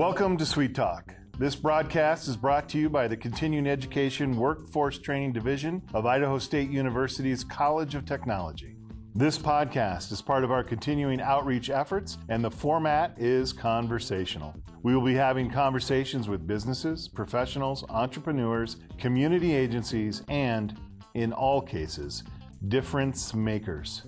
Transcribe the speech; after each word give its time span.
Welcome 0.00 0.38
to 0.38 0.46
Sweet 0.46 0.74
Talk. 0.74 1.14
This 1.38 1.54
broadcast 1.54 2.26
is 2.26 2.34
brought 2.34 2.70
to 2.70 2.78
you 2.78 2.88
by 2.88 3.06
the 3.06 3.18
Continuing 3.18 3.66
Education 3.66 4.34
Workforce 4.34 4.98
Training 4.98 5.34
Division 5.34 5.82
of 5.92 6.06
Idaho 6.06 6.38
State 6.38 6.70
University's 6.70 7.44
College 7.44 7.94
of 7.94 8.06
Technology. 8.06 8.76
This 9.14 9.36
podcast 9.36 10.10
is 10.10 10.22
part 10.22 10.42
of 10.42 10.50
our 10.50 10.64
continuing 10.64 11.20
outreach 11.20 11.68
efforts, 11.68 12.16
and 12.30 12.42
the 12.42 12.50
format 12.50 13.14
is 13.18 13.52
conversational. 13.52 14.54
We 14.82 14.94
will 14.94 15.04
be 15.04 15.12
having 15.12 15.50
conversations 15.50 16.30
with 16.30 16.46
businesses, 16.46 17.06
professionals, 17.06 17.84
entrepreneurs, 17.90 18.78
community 18.96 19.54
agencies, 19.54 20.22
and, 20.30 20.80
in 21.12 21.34
all 21.34 21.60
cases, 21.60 22.24
difference 22.68 23.34
makers. 23.34 24.06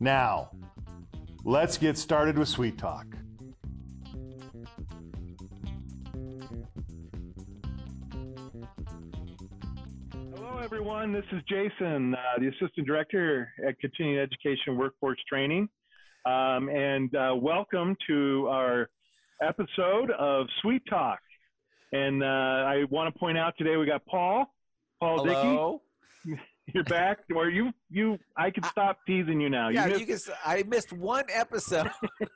Now, 0.00 0.52
let's 1.44 1.76
get 1.76 1.98
started 1.98 2.38
with 2.38 2.48
Sweet 2.48 2.78
Talk. 2.78 3.04
Everyone. 10.86 11.12
This 11.12 11.24
is 11.32 11.42
Jason, 11.48 12.14
uh, 12.14 12.38
the 12.38 12.46
Assistant 12.46 12.86
Director 12.86 13.52
at 13.66 13.76
Continuing 13.80 14.20
Education 14.20 14.76
Workforce 14.76 15.18
Training. 15.28 15.68
Um, 16.24 16.68
and 16.68 17.12
uh, 17.16 17.34
welcome 17.34 17.96
to 18.06 18.46
our 18.48 18.88
episode 19.42 20.12
of 20.12 20.46
Sweet 20.62 20.82
Talk. 20.88 21.18
And 21.92 22.22
uh, 22.22 22.26
I 22.26 22.84
want 22.88 23.12
to 23.12 23.18
point 23.18 23.36
out 23.36 23.54
today 23.58 23.76
we 23.76 23.84
got 23.84 24.06
Paul, 24.06 24.54
Paul 25.00 25.24
Hello. 25.24 25.82
Dickey. 26.24 26.40
You're 26.72 26.84
back, 26.84 27.18
or 27.34 27.48
you 27.50 27.72
you 27.90 28.16
I 28.36 28.50
can 28.50 28.62
stop 28.62 28.98
teasing 29.08 29.40
you 29.40 29.50
now. 29.50 29.70
Yeah, 29.70 29.88
you, 29.88 29.98
you 29.98 30.06
can. 30.06 30.18
I 30.44 30.62
missed 30.62 30.92
one 30.92 31.24
episode. 31.32 31.90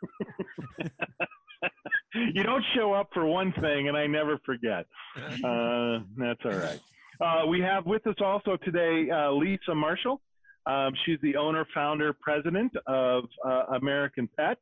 you 2.15 2.43
don't 2.43 2.65
show 2.75 2.95
up 2.95 3.11
for 3.15 3.27
one 3.27 3.53
thing, 3.53 3.87
and 3.87 3.97
I 3.97 4.09
never 4.09 4.39
forget. 4.45 4.87
Uh, 5.17 6.01
that's 6.17 6.45
all 6.45 6.51
right. 6.51 6.81
Uh, 7.21 7.47
we 7.47 7.61
have 7.61 7.85
with 7.85 8.07
us 8.07 8.15
also 8.25 8.57
today 8.65 9.11
uh, 9.11 9.31
Lisa 9.33 9.75
Marshall. 9.75 10.21
Um, 10.67 10.93
she's 11.05 11.19
the 11.23 11.37
owner, 11.37 11.67
founder, 11.75 12.15
president 12.15 12.73
of 12.87 13.25
uh, 13.45 13.65
American 13.77 14.29
Pet, 14.39 14.57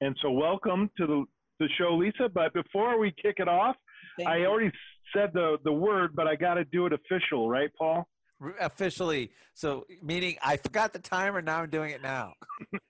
and 0.00 0.16
so 0.22 0.30
welcome 0.30 0.90
to 0.98 1.06
the 1.06 1.24
the 1.58 1.68
show, 1.78 1.96
Lisa. 1.96 2.28
But 2.32 2.52
before 2.52 2.98
we 2.98 3.12
kick 3.20 3.36
it 3.38 3.48
off, 3.48 3.76
Thank 4.18 4.28
I 4.28 4.38
you. 4.38 4.46
already 4.46 4.72
said 5.14 5.30
the 5.32 5.56
the 5.64 5.72
word, 5.72 6.14
but 6.14 6.26
I 6.28 6.36
got 6.36 6.54
to 6.54 6.64
do 6.64 6.86
it 6.86 6.92
official, 6.92 7.48
right, 7.48 7.70
Paul? 7.76 8.06
Officially, 8.60 9.30
so 9.54 9.86
meaning 10.02 10.36
I 10.44 10.58
forgot 10.58 10.92
the 10.92 10.98
timer. 10.98 11.42
Now 11.42 11.62
I'm 11.62 11.70
doing 11.70 11.90
it 11.90 12.02
now. 12.02 12.34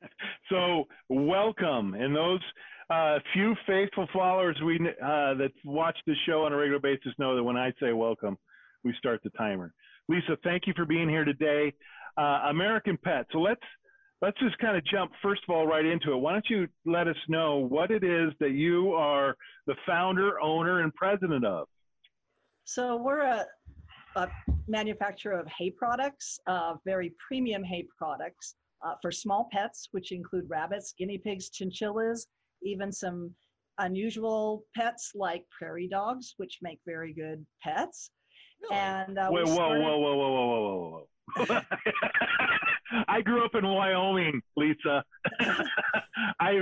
So 0.49 0.85
welcome, 1.09 1.95
and 1.95 2.15
those 2.15 2.41
uh, 2.89 3.19
few 3.33 3.57
faithful 3.67 4.07
followers 4.13 4.57
we 4.65 4.77
uh, 4.77 5.35
that 5.35 5.51
watch 5.65 5.99
the 6.07 6.15
show 6.25 6.45
on 6.45 6.53
a 6.53 6.57
regular 6.57 6.79
basis 6.79 7.13
know 7.19 7.35
that 7.35 7.43
when 7.43 7.57
I 7.57 7.73
say 7.81 7.93
welcome, 7.93 8.39
we 8.85 8.95
start 8.99 9.21
the 9.23 9.31
timer. 9.31 9.73
Lisa, 10.09 10.37
thank 10.45 10.67
you 10.67 10.73
for 10.77 10.85
being 10.85 11.09
here 11.09 11.25
today. 11.25 11.73
Uh, 12.17 12.47
American 12.49 12.97
Pet. 13.03 13.27
So 13.33 13.39
let's 13.39 13.61
let's 14.23 14.39
just 14.39 14.57
kind 14.59 14.77
of 14.77 14.85
jump 14.87 15.13
first 15.23 15.43
of 15.49 15.55
all 15.55 15.67
right 15.67 15.85
into 15.85 16.13
it. 16.13 16.17
Why 16.17 16.33
don't 16.33 16.49
you 16.49 16.67
let 16.87 17.09
us 17.09 17.17
know 17.29 17.59
what 17.59 17.91
it 17.91 18.03
is 18.03 18.33
that 18.41 18.53
you 18.53 18.93
are 18.93 19.37
the 19.67 19.75
founder, 19.87 20.41
owner, 20.41 20.81
and 20.81 20.95
president 20.95 21.45
of? 21.45 21.69
So 22.65 22.97
we're 22.97 23.21
a, 23.21 23.45
a 24.17 24.29
manufacturer 24.67 25.39
of 25.39 25.47
hay 25.59 25.71
products, 25.71 26.41
uh, 26.47 26.75
very 26.85 27.13
premium 27.29 27.63
hay 27.63 27.87
products 27.99 28.55
uh, 28.85 28.95
for 29.03 29.13
small 29.13 29.49
pets, 29.53 29.89
which 29.93 30.13
include 30.13 30.45
rabbits, 30.49 30.95
guinea 30.99 31.19
pigs, 31.19 31.51
chinchillas, 31.51 32.27
even 32.63 32.91
some 32.91 33.31
unusual 33.79 34.65
pets 34.75 35.13
like 35.15 35.45
prairie 35.57 35.89
dogs, 35.89 36.35
which 36.39 36.59
make 36.63 36.81
very 36.87 37.13
good 37.13 37.45
pets. 37.63 38.11
And 38.73 39.19
uh, 39.19 39.29
Wait, 39.31 39.47
whoa, 39.47 39.55
started- 39.55 39.83
whoa, 39.85 39.99
whoa, 39.99 40.17
whoa, 40.17 40.31
whoa, 40.31 40.47
whoa, 40.47 41.07
whoa, 41.39 41.49
whoa. 41.49 41.61
I 43.09 43.21
grew 43.21 43.45
up 43.45 43.55
in 43.55 43.67
Wyoming, 43.67 44.41
Lisa. 44.57 45.05
I 46.41 46.61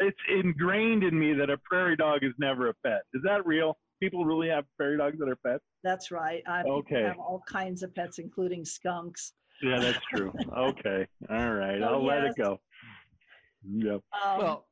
it's 0.00 0.18
ingrained 0.28 1.02
in 1.04 1.18
me 1.18 1.32
that 1.34 1.50
a 1.50 1.56
prairie 1.58 1.96
dog 1.96 2.22
is 2.22 2.32
never 2.38 2.68
a 2.68 2.74
pet. 2.84 3.02
Is 3.14 3.22
that 3.24 3.46
real? 3.46 3.78
People 4.02 4.24
really 4.24 4.48
have 4.48 4.64
prairie 4.76 4.98
dogs 4.98 5.18
that 5.20 5.28
are 5.28 5.36
pets? 5.36 5.62
That's 5.82 6.10
right. 6.10 6.42
I 6.46 6.62
Okay. 6.62 7.02
have 7.02 7.18
all 7.18 7.42
kinds 7.48 7.82
of 7.82 7.94
pets, 7.94 8.18
including 8.18 8.64
skunks. 8.64 9.32
Yeah, 9.62 9.78
that's 9.80 9.98
true. 10.12 10.32
okay. 10.56 11.06
All 11.30 11.52
right. 11.54 11.78
So, 11.80 11.84
I'll 11.86 12.04
let 12.04 12.24
it 12.24 12.34
go. 12.36 12.60
Yep. 13.66 14.00
Um, 14.24 14.38
Well, 14.38 14.66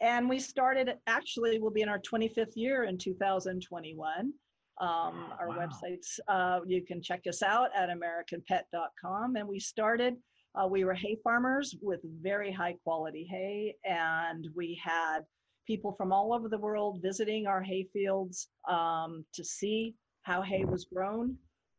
and 0.00 0.28
we 0.28 0.38
started 0.40 0.98
actually 1.06 1.58
we'll 1.60 1.70
be 1.70 1.82
in 1.82 1.88
our 1.88 2.00
25th 2.00 2.56
year 2.56 2.84
in 2.84 2.98
2021 2.98 4.32
um, 4.80 5.32
our 5.38 5.48
Wow. 5.48 5.66
websites 5.68 6.18
uh, 6.28 6.60
you 6.66 6.84
can 6.84 7.00
check 7.02 7.22
us 7.28 7.42
out 7.42 7.70
at 7.76 7.88
americanpet.com 7.90 9.36
and 9.36 9.48
we 9.48 9.58
started 9.60 10.14
uh, 10.56 10.66
we 10.66 10.84
were 10.84 10.94
hay 10.94 11.16
farmers 11.22 11.74
with 11.82 12.00
very 12.22 12.50
high 12.52 12.74
quality 12.84 13.26
hay 13.30 13.74
and 13.84 14.48
we 14.54 14.80
had 14.82 15.20
people 15.66 15.92
from 15.96 16.12
all 16.12 16.32
over 16.34 16.48
the 16.48 16.58
world 16.58 17.00
visiting 17.02 17.46
our 17.46 17.62
hay 17.62 17.86
fields 17.92 18.48
um, 18.68 19.24
to 19.32 19.44
see 19.44 19.94
how 20.22 20.42
hay 20.42 20.64
was 20.64 20.84
grown 20.84 21.36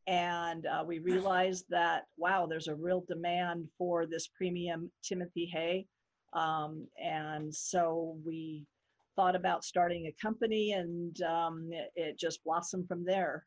and 0.08 0.66
uh, 0.68 0.84
we 0.86 1.00
realized 1.00 1.66
that 1.70 2.04
wow 2.18 2.46
there's 2.46 2.68
a 2.68 2.76
real 2.76 3.04
demand 3.08 3.66
for 3.78 4.06
this 4.06 4.28
premium 4.38 4.90
timothy 5.04 5.46
hay 5.52 5.86
um, 6.34 6.86
and 7.04 7.54
so 7.54 8.18
we 8.26 8.66
thought 9.16 9.36
about 9.36 9.64
starting 9.64 10.08
a 10.08 10.22
company 10.22 10.74
and 10.74 11.22
um, 11.24 11.70
it, 11.72 11.92
it 11.96 12.20
just 12.20 12.44
blossomed 12.44 12.88
from 12.88 13.06
there. 13.06 13.46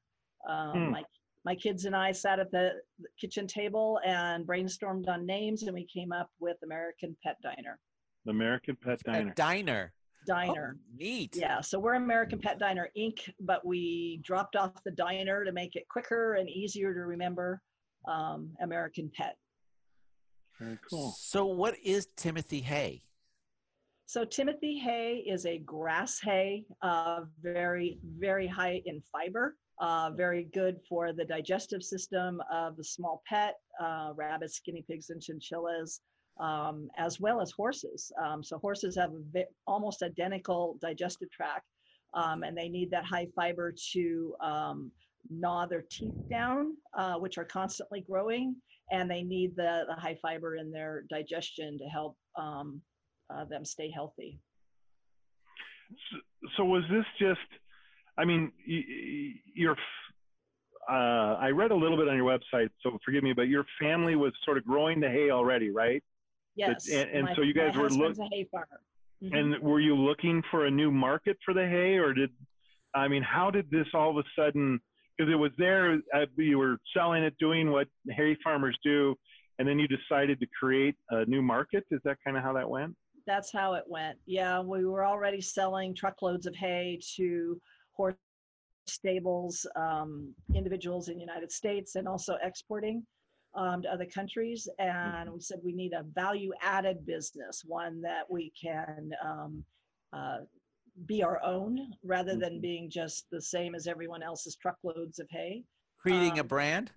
Um, 0.48 0.72
Hmm. 0.86 0.90
my, 0.92 1.04
my 1.44 1.54
kids 1.54 1.84
and 1.84 1.94
I 1.96 2.12
sat 2.12 2.38
at 2.38 2.50
the 2.50 2.72
the 3.00 3.08
kitchen 3.20 3.46
table 3.46 4.00
and 4.04 4.46
brainstormed 4.46 5.08
on 5.08 5.24
names 5.26 5.62
and 5.62 5.74
we 5.74 5.86
came 5.86 6.12
up 6.12 6.30
with 6.40 6.56
American 6.64 7.16
Pet 7.24 7.36
Diner. 7.42 7.78
American 8.26 8.76
Pet 8.76 9.00
a 9.06 9.10
Diner. 9.12 9.32
diner. 9.34 9.92
Diner. 10.26 10.76
Oh, 10.76 10.96
neat. 10.96 11.36
Yeah, 11.36 11.60
so 11.60 11.78
we're 11.78 11.94
American 11.94 12.38
Pet 12.38 12.58
Diner 12.58 12.90
Inc., 12.98 13.30
but 13.40 13.64
we 13.64 14.20
dropped 14.22 14.56
off 14.56 14.72
the 14.84 14.90
diner 14.90 15.44
to 15.44 15.52
make 15.52 15.74
it 15.76 15.88
quicker 15.88 16.34
and 16.34 16.50
easier 16.50 16.92
to 16.92 17.00
remember. 17.00 17.62
Um, 18.06 18.50
American 18.60 19.10
Pet. 19.16 19.36
Very 20.60 20.78
cool. 20.90 21.14
So, 21.16 21.46
what 21.46 21.76
is 21.82 22.08
Timothy 22.16 22.60
Hay? 22.60 23.02
So 24.08 24.24
Timothy 24.24 24.78
hay 24.78 25.22
is 25.28 25.44
a 25.44 25.58
grass 25.58 26.18
hay, 26.18 26.64
uh, 26.80 27.24
very, 27.42 27.98
very 28.18 28.46
high 28.46 28.80
in 28.86 29.02
fiber, 29.12 29.54
uh, 29.80 30.12
very 30.16 30.44
good 30.54 30.80
for 30.88 31.12
the 31.12 31.26
digestive 31.26 31.82
system 31.82 32.40
of 32.50 32.78
the 32.78 32.84
small 32.84 33.20
pet, 33.28 33.56
uh, 33.78 34.12
rabbits, 34.16 34.62
guinea 34.64 34.82
pigs, 34.88 35.10
and 35.10 35.20
chinchillas, 35.20 36.00
um, 36.40 36.88
as 36.96 37.20
well 37.20 37.42
as 37.42 37.50
horses. 37.50 38.10
Um, 38.18 38.42
so 38.42 38.56
horses 38.56 38.96
have 38.96 39.12
a 39.12 39.20
vi- 39.30 39.52
almost 39.66 40.02
identical 40.02 40.78
digestive 40.80 41.30
tract, 41.30 41.66
um, 42.14 42.44
and 42.44 42.56
they 42.56 42.70
need 42.70 42.90
that 42.92 43.04
high 43.04 43.28
fiber 43.36 43.74
to 43.92 44.34
um, 44.40 44.90
gnaw 45.28 45.66
their 45.66 45.84
teeth 45.90 46.16
down, 46.30 46.78
uh, 46.96 47.16
which 47.16 47.36
are 47.36 47.44
constantly 47.44 48.00
growing, 48.00 48.56
and 48.90 49.10
they 49.10 49.22
need 49.22 49.54
the, 49.54 49.84
the 49.86 50.00
high 50.00 50.16
fiber 50.22 50.56
in 50.56 50.70
their 50.70 51.04
digestion 51.10 51.76
to 51.76 51.84
help 51.84 52.16
um, 52.38 52.80
uh, 53.30 53.44
them 53.44 53.64
stay 53.64 53.90
healthy. 53.90 54.40
So, 55.90 56.16
so 56.56 56.64
was 56.64 56.84
this 56.90 57.04
just? 57.18 57.40
I 58.16 58.24
mean, 58.24 58.52
your. 59.54 59.76
Uh, 60.90 61.36
I 61.38 61.50
read 61.50 61.70
a 61.70 61.76
little 61.76 61.98
bit 61.98 62.08
on 62.08 62.16
your 62.16 62.24
website, 62.26 62.70
so 62.82 62.98
forgive 63.04 63.22
me, 63.22 63.34
but 63.34 63.42
your 63.48 63.64
family 63.80 64.16
was 64.16 64.32
sort 64.44 64.56
of 64.56 64.64
growing 64.64 65.00
the 65.00 65.08
hay 65.08 65.30
already, 65.30 65.70
right? 65.70 66.02
Yes. 66.56 66.88
and- 66.90 67.10
and 67.10 67.24
my- 67.26 67.34
so 67.34 67.42
you 67.42 67.52
guys 67.54 67.76
were 67.76 67.88
look- 67.90 68.08
husband's 68.08 68.18
a 68.32 68.34
hay 68.34 68.44
farmer. 68.44 68.80
Mhm. 69.22 69.38
And 69.38 69.62
were 69.62 69.80
you 69.80 69.94
looking 69.94 70.42
for 70.50 70.66
a 70.66 70.70
new 70.70 70.90
market 70.90 71.36
for 71.44 71.52
the 71.54 71.66
hay, 71.68 71.98
or 71.98 72.12
did? 72.14 72.34
I 72.94 73.06
mean, 73.06 73.22
how 73.22 73.50
did 73.50 73.70
this 73.70 73.86
all 73.94 74.10
of 74.10 74.24
a 74.24 74.28
sudden? 74.34 74.80
Because 75.16 75.30
it 75.32 75.36
was 75.36 75.52
there, 75.56 76.00
uh, 76.14 76.26
you 76.36 76.58
were 76.58 76.78
selling 76.94 77.22
it, 77.22 77.36
doing 77.38 77.70
what 77.70 77.88
hay 78.08 78.34
farmers 78.36 78.76
do, 78.82 79.14
and 79.58 79.68
then 79.68 79.78
you 79.78 79.86
decided 79.88 80.40
to 80.40 80.46
create 80.58 80.96
a 81.10 81.24
new 81.26 81.42
market. 81.42 81.84
Is 81.90 82.00
that 82.04 82.18
kind 82.24 82.36
of 82.36 82.42
how 82.42 82.52
that 82.54 82.68
went? 82.68 82.96
That's 83.28 83.52
how 83.52 83.74
it 83.74 83.84
went. 83.86 84.18
Yeah, 84.24 84.60
we 84.60 84.86
were 84.86 85.04
already 85.04 85.42
selling 85.42 85.94
truckloads 85.94 86.46
of 86.46 86.56
hay 86.56 86.98
to 87.16 87.60
horse 87.92 88.16
stables, 88.86 89.66
um, 89.76 90.34
individuals 90.54 91.08
in 91.08 91.16
the 91.16 91.20
United 91.20 91.52
States, 91.52 91.96
and 91.96 92.08
also 92.08 92.38
exporting 92.42 93.06
um, 93.54 93.82
to 93.82 93.92
other 93.92 94.06
countries. 94.06 94.66
And 94.78 95.30
we 95.30 95.40
said 95.40 95.58
we 95.62 95.74
need 95.74 95.92
a 95.92 96.04
value 96.14 96.52
added 96.62 97.04
business, 97.04 97.62
one 97.66 98.00
that 98.00 98.24
we 98.30 98.50
can 98.60 99.10
um, 99.22 99.62
uh, 100.14 100.38
be 101.04 101.22
our 101.22 101.42
own 101.44 101.94
rather 102.02 102.34
than 102.34 102.54
Mhm. 102.54 102.62
being 102.62 102.90
just 102.90 103.28
the 103.30 103.42
same 103.42 103.74
as 103.74 103.86
everyone 103.86 104.22
else's 104.22 104.56
truckloads 104.56 105.18
of 105.18 105.28
hay. 105.30 105.64
Creating 105.98 106.38
a 106.38 106.42
Um, 106.42 106.48
brand? 106.48 106.92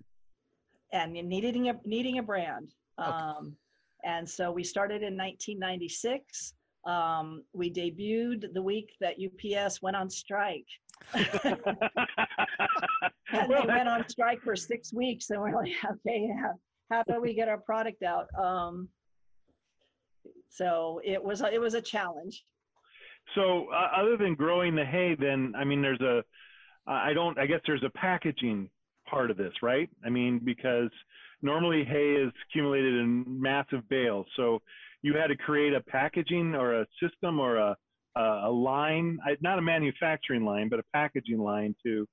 and 0.92 1.12
needing 1.12 1.68
a 1.68 1.80
needing 1.84 2.18
a 2.18 2.22
brand. 2.22 2.74
Okay. 2.98 3.56
And 4.04 4.28
so 4.28 4.50
we 4.50 4.64
started 4.64 5.02
in 5.02 5.16
1996. 5.16 6.54
Um, 6.84 7.44
we 7.52 7.72
debuted 7.72 8.52
the 8.52 8.62
week 8.62 8.96
that 9.00 9.14
UPS 9.22 9.80
went 9.82 9.96
on 9.96 10.10
strike. 10.10 10.66
and 11.14 11.30
they 13.32 13.64
went 13.66 13.88
on 13.88 14.08
strike 14.08 14.40
for 14.42 14.56
six 14.56 14.92
weeks, 14.92 15.30
and 15.30 15.40
we're 15.40 15.54
like, 15.54 15.72
okay, 16.06 16.28
how, 16.40 16.52
how 16.90 17.02
do 17.04 17.20
we 17.20 17.34
get 17.34 17.48
our 17.48 17.58
product 17.58 18.02
out? 18.02 18.26
Um, 18.38 18.88
so 20.48 21.00
it 21.04 21.22
was 21.22 21.40
it 21.40 21.60
was 21.60 21.74
a 21.74 21.80
challenge. 21.80 22.44
So 23.34 23.68
uh, 23.72 23.90
other 23.96 24.16
than 24.16 24.34
growing 24.34 24.74
the 24.74 24.84
hay, 24.84 25.16
then 25.18 25.54
I 25.56 25.64
mean, 25.64 25.80
there's 25.80 26.00
a 26.00 26.22
I 26.86 27.12
don't 27.12 27.38
I 27.38 27.46
guess 27.46 27.60
there's 27.66 27.84
a 27.84 27.90
packaging 27.90 28.68
part 29.08 29.30
of 29.30 29.36
this, 29.36 29.52
right? 29.62 29.88
I 30.04 30.10
mean, 30.10 30.40
because 30.44 30.90
normally 31.42 31.84
hay 31.84 32.14
is 32.14 32.32
accumulated 32.48 32.94
in 32.94 33.24
massive 33.26 33.88
bales, 33.88 34.26
so 34.36 34.60
you 35.02 35.14
had 35.14 35.28
to 35.28 35.36
create 35.36 35.74
a 35.74 35.80
packaging 35.80 36.54
or 36.54 36.80
a 36.80 36.86
system 37.00 37.38
or 37.38 37.56
a 37.56 37.76
a 38.14 38.50
line, 38.50 39.18
not 39.40 39.58
a 39.58 39.62
manufacturing 39.62 40.44
line, 40.44 40.68
but 40.68 40.78
a 40.78 40.84
packaging 40.92 41.38
line 41.38 41.74
to 41.84 42.06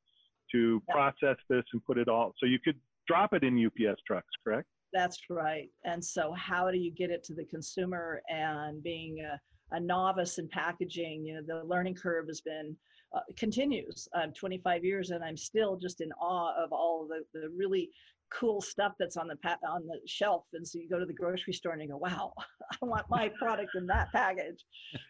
to 0.52 0.82
yeah. 0.88 0.94
process 0.94 1.38
this 1.50 1.64
and 1.74 1.84
put 1.86 1.98
it 1.98 2.08
all. 2.08 2.34
So 2.40 2.46
you 2.46 2.58
could 2.64 2.80
drop 3.08 3.34
it 3.34 3.44
in 3.44 3.66
UPS 3.66 4.02
trucks, 4.08 4.30
correct? 4.44 4.68
That's 4.94 5.20
right. 5.30 5.70
And 5.84 6.04
so, 6.04 6.34
how 6.34 6.72
do 6.72 6.78
you 6.78 6.92
get 6.92 7.12
it 7.12 7.24
to 7.26 7.34
the 7.34 7.46
consumer? 7.46 8.22
And 8.30 8.82
being 8.82 9.20
a, 9.20 9.40
a 9.76 9.80
novice 9.80 10.38
in 10.38 10.48
packaging, 10.48 11.26
you 11.26 11.36
know, 11.36 11.42
the 11.46 11.68
learning 11.68 11.96
curve 11.96 12.28
has 12.28 12.42
been 12.42 12.76
uh, 13.16 13.22
continues. 13.38 14.08
I'm 14.14 14.34
25 14.34 14.84
years, 14.84 15.10
and 15.12 15.24
I'm 15.24 15.38
still 15.38 15.78
just 15.78 16.02
in 16.02 16.12
awe 16.14 16.54
of 16.62 16.72
all 16.72 17.04
of 17.04 17.10
the, 17.10 17.40
the 17.40 17.50
really 17.50 17.90
cool 18.32 18.62
stuff 18.62 18.94
that's 19.00 19.18
on 19.18 19.28
the 19.28 19.36
pa- 19.38 19.58
on 19.68 19.88
the 19.88 20.00
shelf. 20.06 20.46
And 20.54 20.68
so 20.68 20.78
you 20.78 20.88
go 20.90 21.00
to 21.00 21.06
the 21.06 21.14
grocery 21.14 21.54
store 21.54 21.74
and 21.74 21.82
you 21.82 21.90
go, 21.90 21.98
"Wow, 21.98 22.34
I 22.82 22.86
want 22.86 23.06
my 23.10 23.32
product 23.40 23.72
in 23.76 23.88
that 23.88 24.12
package." 24.12 24.64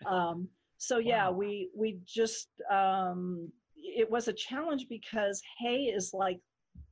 Um, 0.06 0.48
so 0.78 0.98
yeah, 1.00 1.28
wow. 1.30 1.34
we 1.34 1.70
we 1.76 2.00
just 2.06 2.50
um, 2.72 3.52
it 3.76 4.10
was 4.10 4.28
a 4.28 4.34
challenge 4.34 4.88
because 4.90 5.42
hay 5.60 5.86
is 5.86 6.12
like 6.14 6.40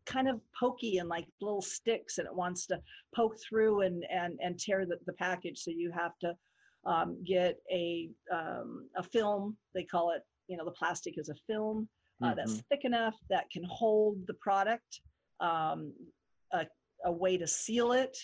kind 0.06 0.30
of 0.30 0.39
pokey 0.57 0.98
and 0.98 1.09
like 1.09 1.27
little 1.42 1.62
sticks 1.62 2.18
and 2.18 2.25
it 2.25 2.33
wants 2.33 2.65
to 2.65 2.80
poke 3.13 3.36
through 3.48 3.81
and 3.81 4.06
and 4.09 4.39
and 4.42 4.57
tear 4.57 4.86
the, 4.86 4.98
the 5.06 5.13
package 5.13 5.59
so 5.59 5.69
you 5.69 5.92
have 5.92 6.18
to 6.19 6.33
um, 6.86 7.21
get 7.25 7.57
a 7.71 8.09
um, 8.33 8.88
a 8.95 9.04
film 9.04 9.57
they 9.75 9.83
call 9.83 10.12
it 10.12 10.21
you 10.47 10.57
know 10.57 10.65
the 10.65 10.71
plastic 10.71 11.15
is 11.17 11.29
a 11.29 11.35
film 11.47 11.88
uh, 12.23 12.27
mm-hmm. 12.27 12.38
that's 12.38 12.63
thick 12.69 12.81
enough 12.83 13.15
that 13.29 13.49
can 13.51 13.63
hold 13.69 14.17
the 14.27 14.33
product 14.35 15.01
um, 15.39 15.94
a, 16.53 16.65
a, 17.05 17.11
way 17.11 17.38
to 17.38 17.47
seal 17.47 17.91
it 17.91 18.17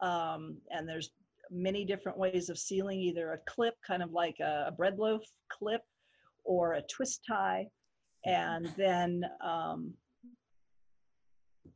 um, 0.00 0.56
and 0.70 0.88
there's 0.88 1.10
many 1.50 1.84
different 1.84 2.18
ways 2.18 2.48
of 2.48 2.58
sealing 2.58 3.00
either 3.00 3.32
a 3.32 3.50
clip 3.50 3.74
kind 3.86 4.02
of 4.02 4.10
like 4.10 4.36
a, 4.40 4.64
a 4.68 4.72
bread 4.72 4.98
loaf 4.98 5.22
clip 5.48 5.82
or 6.44 6.74
a 6.74 6.82
twist 6.90 7.20
tie 7.28 7.66
and 8.24 8.66
then 8.76 9.22
um, 9.44 9.94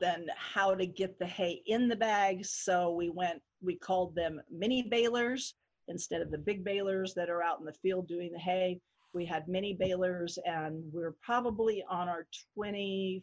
then 0.00 0.26
how 0.36 0.74
to 0.74 0.86
get 0.86 1.18
the 1.18 1.26
hay 1.26 1.62
in 1.66 1.88
the 1.88 1.96
bag 1.96 2.44
So 2.44 2.92
we 2.92 3.10
went, 3.10 3.40
we 3.62 3.76
called 3.76 4.14
them 4.14 4.40
mini 4.50 4.82
balers 4.82 5.54
instead 5.88 6.22
of 6.22 6.30
the 6.30 6.38
big 6.38 6.64
balers 6.64 7.14
that 7.14 7.30
are 7.30 7.42
out 7.42 7.58
in 7.60 7.66
the 7.66 7.74
field 7.82 8.08
doing 8.08 8.30
the 8.32 8.38
hay. 8.38 8.80
We 9.12 9.24
had 9.26 9.48
mini 9.48 9.76
balers 9.78 10.38
and 10.44 10.82
we're 10.92 11.14
probably 11.22 11.84
on 11.90 12.08
our 12.08 12.26
20, 12.54 13.22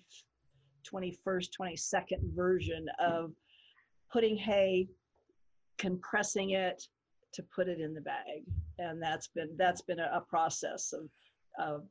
21st, 0.92 1.48
22nd 1.60 2.36
version 2.36 2.86
of 3.00 3.32
putting 4.12 4.38
hay, 4.38 4.88
compressing 5.78 6.52
it 6.52 6.84
to 7.34 7.44
put 7.56 7.68
it 7.68 7.80
in 7.80 7.94
the 7.94 8.02
bag. 8.02 8.44
And 8.80 9.02
that's 9.02 9.28
been, 9.28 9.50
that's 9.58 9.82
been 9.82 10.00
a, 10.00 10.10
a 10.14 10.22
process 10.22 10.94
of, 10.94 11.10
of 11.60 11.84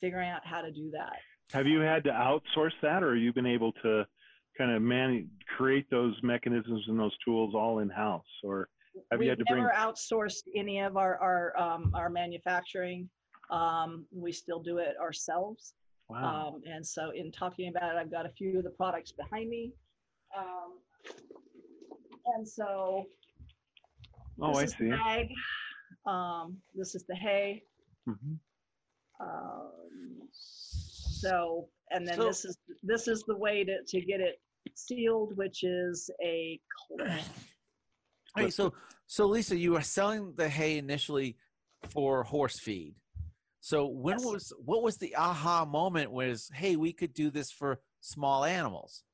figuring 0.00 0.30
out 0.30 0.44
how 0.44 0.62
to 0.62 0.72
do 0.72 0.90
that. 0.92 1.16
Have 1.52 1.66
you 1.66 1.80
had 1.80 2.04
to 2.04 2.10
outsource 2.10 2.72
that, 2.82 3.02
or 3.02 3.14
have 3.14 3.22
you 3.22 3.32
been 3.32 3.46
able 3.46 3.72
to 3.82 4.04
kind 4.58 4.72
of 4.72 4.82
man 4.82 5.28
create 5.56 5.88
those 5.90 6.14
mechanisms 6.22 6.84
and 6.88 6.98
those 6.98 7.16
tools 7.24 7.54
all 7.54 7.78
in 7.80 7.88
house, 7.88 8.24
or 8.42 8.68
have 9.10 9.20
We've 9.20 9.26
you 9.26 9.30
had 9.30 9.38
to 9.38 9.44
bring? 9.44 9.62
Never 9.62 9.74
outsourced 9.76 10.44
any 10.54 10.80
of 10.80 10.96
our 10.96 11.18
our 11.18 11.58
um, 11.58 11.92
our 11.94 12.08
manufacturing. 12.08 13.08
Um, 13.50 14.06
we 14.12 14.32
still 14.32 14.60
do 14.60 14.78
it 14.78 14.96
ourselves. 15.00 15.74
Wow. 16.08 16.54
Um, 16.54 16.62
and 16.70 16.86
so, 16.86 17.10
in 17.10 17.32
talking 17.32 17.68
about 17.68 17.94
it, 17.94 17.98
I've 17.98 18.10
got 18.10 18.26
a 18.26 18.30
few 18.30 18.58
of 18.58 18.64
the 18.64 18.70
products 18.70 19.12
behind 19.12 19.48
me. 19.48 19.72
Um, 20.36 20.78
and 22.34 22.46
so, 22.46 23.04
oh, 24.40 24.54
I 24.54 24.66
see. 24.66 24.90
Bag. 24.90 25.28
Um, 26.06 26.56
this 26.74 26.94
is 26.94 27.04
the 27.08 27.14
hay. 27.16 27.62
Mm-hmm. 28.08 28.34
Um, 29.20 30.28
so, 30.32 31.68
and 31.90 32.06
then 32.06 32.16
So- 32.16 32.26
this 32.26 32.44
is, 32.44 32.58
this 32.82 33.08
is 33.08 33.24
the 33.26 33.36
way 33.36 33.64
to, 33.64 33.82
to 33.82 34.00
get 34.00 34.20
it 34.20 34.40
sealed, 34.74 35.36
which 35.36 35.64
is 35.64 36.10
a 36.22 36.60
clip. 36.98 37.10
Hey, 38.36 38.50
so 38.50 38.74
so 39.06 39.26
Lisa, 39.26 39.56
you 39.56 39.72
were 39.72 39.80
selling 39.80 40.34
the 40.36 40.48
hay 40.48 40.78
initially 40.78 41.36
for 41.88 42.22
horse 42.24 42.58
feed. 42.60 42.94
So 43.60 43.86
when 43.86 44.18
Yes. 44.18 44.24
was 44.24 44.52
what 44.58 44.82
was 44.82 44.98
the 44.98 45.16
aha 45.16 45.64
moment? 45.64 46.12
Was 46.12 46.50
hey, 46.52 46.76
we 46.76 46.92
could 46.92 47.14
do 47.14 47.30
this 47.30 47.50
for 47.50 47.80
small 48.00 48.44
animals? 48.44 49.04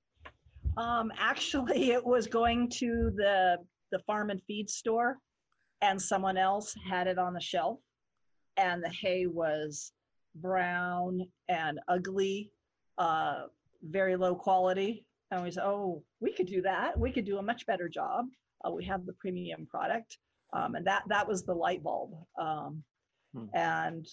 Um, 0.77 1.13
actually, 1.19 1.91
it 1.97 2.05
was 2.05 2.27
going 2.27 2.69
to 2.71 3.13
the, 3.17 3.59
the 3.93 3.99
farm 4.01 4.31
and 4.31 4.43
feed 4.47 4.69
store 4.69 5.19
and 5.81 6.01
someone 6.01 6.37
else 6.37 6.75
had 6.89 7.07
it 7.07 7.19
on 7.19 7.33
the 7.33 7.41
shelf 7.41 7.79
and 8.57 8.83
the 8.83 8.91
hay 8.91 9.27
was 9.27 9.93
brown 10.37 11.21
and 11.49 11.79
ugly, 11.89 12.51
uh, 12.99 13.43
very 13.83 14.17
low 14.17 14.35
quality. 14.35 15.05
And 15.31 15.43
we 15.43 15.51
said, 15.51 15.65
oh, 15.65 16.03
we 16.21 16.33
could 16.33 16.47
do 16.47 16.63
that. 16.63 16.99
We 16.99 17.11
could 17.11 17.25
do 17.25 17.39
a 17.39 17.43
much 17.43 17.67
better 17.67 17.89
job. 17.89 18.27
Uh, 18.65 18.71
we 18.71 18.85
have 18.85 19.07
the 19.07 19.13
premium 19.15 19.67
product. 19.67 20.19
Um, 20.55 20.75
and 20.75 20.87
that, 20.87 21.03
that 21.09 21.27
was 21.27 21.45
the 21.45 21.55
light 21.55 21.83
bulb. 21.83 22.15
Um, 22.41 22.83
Hmm. 23.35 23.47
And 23.55 24.07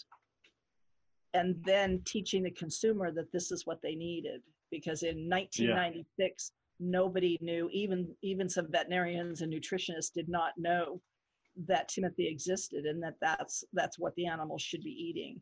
and 1.33 1.55
then 1.63 2.01
teaching 2.05 2.43
the 2.43 2.51
consumer 2.51 3.11
that 3.11 3.31
this 3.31 3.51
is 3.51 3.65
what 3.65 3.79
they 3.83 3.95
needed 3.95 4.41
because 4.71 5.03
in 5.03 5.29
1996 5.29 6.51
nobody 6.79 7.37
knew 7.41 7.69
even 7.71 8.07
even 8.23 8.49
some 8.49 8.71
veterinarians 8.71 9.41
and 9.41 9.53
nutritionists 9.53 10.11
did 10.13 10.29
not 10.29 10.53
know 10.57 11.01
that 11.67 11.89
timothy 11.89 12.27
existed 12.27 12.85
and 12.85 13.03
that 13.03 13.15
that's 13.21 13.63
that's 13.73 13.99
what 13.99 14.15
the 14.15 14.25
animals 14.25 14.61
should 14.61 14.81
be 14.83 14.89
eating 14.89 15.39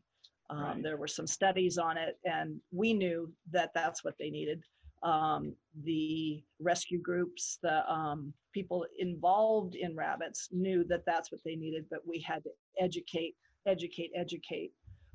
um, 0.50 0.58
Right. 0.58 0.82
there 0.82 0.96
were 0.96 1.06
some 1.06 1.26
studies 1.26 1.78
on 1.78 1.96
it 1.96 2.18
and 2.24 2.60
we 2.72 2.92
knew 2.92 3.32
that 3.52 3.70
that's 3.74 4.02
what 4.04 4.14
they 4.18 4.30
needed 4.30 4.62
um, 5.02 5.54
the 5.84 6.42
rescue 6.60 7.00
groups 7.00 7.58
the 7.62 7.90
um, 7.90 8.32
people 8.52 8.84
involved 8.98 9.74
in 9.74 9.94
rabbits 9.94 10.48
knew 10.52 10.84
that 10.84 11.04
that's 11.06 11.30
what 11.30 11.40
they 11.44 11.54
needed 11.56 11.84
but 11.90 12.00
we 12.06 12.20
had 12.20 12.42
to 12.42 12.50
educate 12.80 13.34
educate 13.66 14.10
educate 14.16 14.72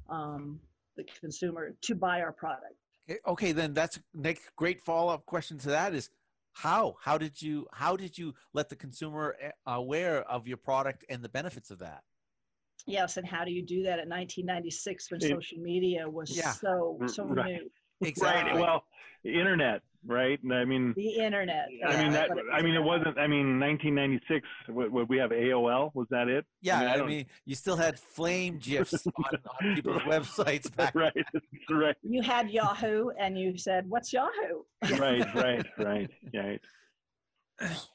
um, 0.09 0.59
the 0.97 1.03
consumer 1.19 1.75
to 1.81 1.95
buy 1.95 2.21
our 2.21 2.31
product 2.31 2.75
Okay, 3.09 3.19
okay, 3.27 3.51
then 3.51 3.73
that's 3.73 3.99
next 4.13 4.55
great 4.55 4.79
follow 4.81 5.13
up 5.13 5.25
question 5.25 5.57
to 5.59 5.67
that 5.69 5.93
is 5.93 6.09
how 6.53 6.95
how 7.01 7.17
did 7.17 7.41
you 7.41 7.67
how 7.73 7.97
did 7.97 8.17
you 8.17 8.33
let 8.53 8.69
the 8.69 8.75
consumer 8.77 9.35
eh, 9.41 9.51
aware 9.65 10.21
of 10.29 10.47
your 10.47 10.55
product 10.55 11.03
and 11.09 11.21
the 11.21 11.27
benefits 11.27 11.69
of 11.71 11.79
that? 11.79 12.03
Yes, 12.85 13.17
and 13.17 13.27
how 13.27 13.43
do 13.43 13.51
you 13.51 13.61
do 13.65 13.83
that 13.83 13.99
in 13.99 14.07
1996 14.07 15.11
when 15.11 15.21
It- 15.21 15.27
social 15.29 15.57
media 15.59 16.09
was 16.09 16.29
Yeah. 16.35 16.51
so 16.53 16.99
so 17.07 17.25
right. 17.25 17.61
new? 17.61 17.71
Exactly. 18.05 18.51
Right. 18.53 18.59
Well, 18.61 18.83
internet, 19.23 19.81
right? 20.05 20.39
I 20.51 20.65
mean, 20.65 20.93
The 20.97 21.09
internet. 21.15 21.67
I 21.87 22.03
mean 22.03 22.11
that. 22.11 22.29
I 22.53 22.61
mean, 22.61 22.73
it 22.75 22.83
wasn't. 22.83 23.17
I 23.17 23.25
mean, 23.27 23.59
1996. 23.59 24.45
Would, 24.69 24.91
would 24.91 25.07
we 25.09 25.17
have 25.17 25.31
AOL? 25.31 25.91
Was 25.95 26.07
that 26.09 26.27
it? 26.27 26.45
yeah, 26.61 26.79
I, 26.81 26.93
I 26.93 26.97
don't- 26.97 27.07
mean, 27.07 27.25
you 27.45 27.55
still 27.55 27.77
had 27.77 27.97
flame 27.99 28.57
gifs 28.61 29.05
on, 29.17 29.23
on 29.61 29.75
people's 29.75 30.01
websites 30.03 30.73
back. 30.75 30.93
right. 30.95 31.13
Right. 31.71 31.95
You 32.03 32.21
had 32.21 32.49
Yahoo, 32.49 33.09
and 33.19 33.37
you 33.39 33.57
said, 33.57 33.89
"What's 33.89 34.11
Yahoo?" 34.11 34.63
Right. 34.99 35.25
Right. 35.35 35.65
Right. 35.77 36.09
Right. 36.33 36.61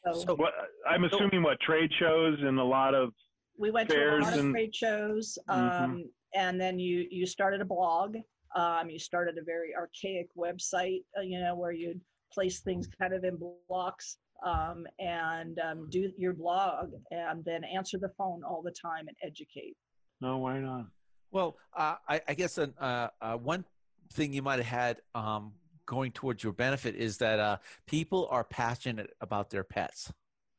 So, 0.05 0.13
So 0.27 0.35
What 0.37 0.55
I'm 0.89 1.05
assuming 1.05 1.43
what 1.43 1.61
trade 1.61 1.91
shows 1.99 2.39
and 2.41 2.59
a 2.59 2.65
lot 2.65 2.95
of 2.95 3.11
we 3.59 3.71
went 3.71 3.89
to 3.91 3.97
a 3.97 4.19
lot 4.23 4.33
of 4.33 4.39
and- 4.39 4.55
trade 4.55 4.75
shows, 4.75 5.37
Mhm. 5.49 5.83
um, 5.85 6.05
and 6.35 6.61
then 6.61 6.79
you 6.79 7.07
you 7.11 7.27
started 7.27 7.61
a 7.61 7.65
blog. 7.65 8.17
Um, 8.57 8.91
you 8.91 8.99
started 8.99 9.39
a 9.39 9.45
very 9.45 9.75
archaic 9.75 10.29
website, 10.37 11.05
uh, 11.17 11.23
you 11.23 11.41
know, 11.41 11.55
where 11.55 11.73
you'd 11.73 12.01
place 12.33 12.61
things 12.61 12.89
kind 12.99 13.13
of 13.13 13.25
in 13.25 13.39
blocks 13.69 14.19
um, 14.45 14.87
and 14.99 15.59
um, 15.59 15.89
do 15.91 16.11
your 16.17 16.33
blog, 16.33 16.93
and 17.11 17.45
then 17.45 17.65
answer 17.65 17.99
the 17.99 18.11
phone 18.17 18.43
all 18.45 18.63
the 18.63 18.71
time 18.71 19.09
and 19.09 19.17
educate. 19.23 19.77
no, 20.21 20.39
why 20.39 20.59
not? 20.59 20.87
Well, 21.31 21.57
uh, 21.77 21.97
I, 22.09 22.21
I 22.27 22.35
guess 22.35 22.57
uh, 22.57 22.69
uh, 22.81 23.09
uh, 23.21 23.37
one 23.37 23.65
thing 24.13 24.33
you 24.33 24.43
might 24.43 24.57
have 24.57 24.67
had 24.67 25.01
um, 25.15 25.53
going 25.87 26.13
towards 26.13 26.43
your 26.43 26.53
benefit 26.53 26.95
is 26.95 27.19
that 27.19 27.39
uh, 27.39 27.59
people 27.87 28.29
are 28.31 28.45
passionate 28.45 29.11
about 29.21 29.51
their 29.51 29.65
pets. 29.65 30.13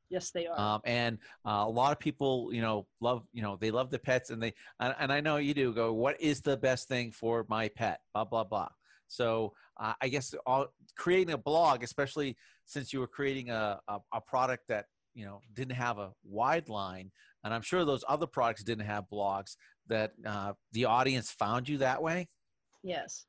Yes, 0.09 0.31
they 0.31 0.47
are. 0.47 0.59
Um, 0.59 0.81
and 0.85 1.17
uh, 1.45 1.65
a 1.67 1.69
lot 1.69 1.91
of 1.91 1.99
people, 1.99 2.49
you 2.51 2.61
know, 2.61 2.87
love, 2.99 3.23
you 3.31 3.41
know, 3.41 3.57
they 3.57 3.71
love 3.71 3.91
the 3.91 3.99
pets, 3.99 4.31
and 4.31 4.41
they, 4.41 4.53
and, 4.79 4.95
and 4.99 5.13
I 5.13 5.21
know 5.21 5.37
you 5.37 5.53
do. 5.53 5.73
Go, 5.73 5.93
what 5.93 6.19
is 6.19 6.41
the 6.41 6.57
best 6.57 6.87
thing 6.87 7.11
for 7.11 7.45
my 7.47 7.69
pet? 7.69 8.01
Blah 8.13 8.25
blah 8.25 8.43
blah. 8.43 8.69
So 9.07 9.53
uh, 9.77 9.93
I 10.01 10.07
guess 10.09 10.33
all, 10.45 10.67
creating 10.95 11.33
a 11.33 11.37
blog, 11.37 11.83
especially 11.83 12.37
since 12.65 12.91
you 12.93 12.99
were 12.99 13.07
creating 13.07 13.49
a, 13.49 13.79
a, 13.87 13.99
a 14.13 14.21
product 14.21 14.67
that 14.69 14.85
you 15.13 15.25
know 15.25 15.41
didn't 15.53 15.75
have 15.75 15.99
a 15.99 16.11
wide 16.23 16.69
line, 16.69 17.11
and 17.43 17.53
I'm 17.53 17.61
sure 17.61 17.85
those 17.85 18.03
other 18.07 18.27
products 18.27 18.63
didn't 18.63 18.85
have 18.85 19.05
blogs. 19.11 19.57
That 19.87 20.13
uh, 20.25 20.53
the 20.71 20.85
audience 20.85 21.31
found 21.31 21.69
you 21.69 21.79
that 21.79 22.01
way. 22.01 22.27
Yes. 22.83 23.25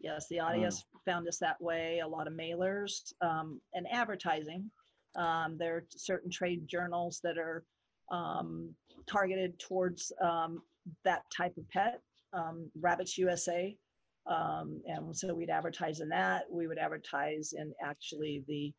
Yes, 0.00 0.26
the 0.28 0.40
audience 0.40 0.84
found 1.06 1.26
us 1.26 1.38
that 1.38 1.60
way. 1.60 2.00
A 2.00 2.06
lot 2.06 2.26
of 2.26 2.34
mailers 2.34 3.12
um, 3.22 3.60
and 3.72 3.86
advertising. 3.90 4.70
Um, 5.16 5.56
there 5.58 5.76
are 5.76 5.84
certain 5.88 6.30
trade 6.30 6.66
journals 6.68 7.20
that 7.22 7.38
are 7.38 7.64
um, 8.10 8.70
targeted 9.06 9.58
towards 9.58 10.12
um, 10.22 10.62
that 11.04 11.22
type 11.36 11.56
of 11.56 11.68
pet, 11.70 12.00
um, 12.32 12.70
Rabbits 12.80 13.18
USA. 13.18 13.76
Um, 14.26 14.80
and 14.86 15.16
so 15.16 15.34
we'd 15.34 15.50
advertise 15.50 16.00
in 16.00 16.08
that. 16.10 16.44
We 16.50 16.66
would 16.66 16.78
advertise 16.78 17.54
in 17.56 17.72
actually 17.82 18.44
the 18.48 18.72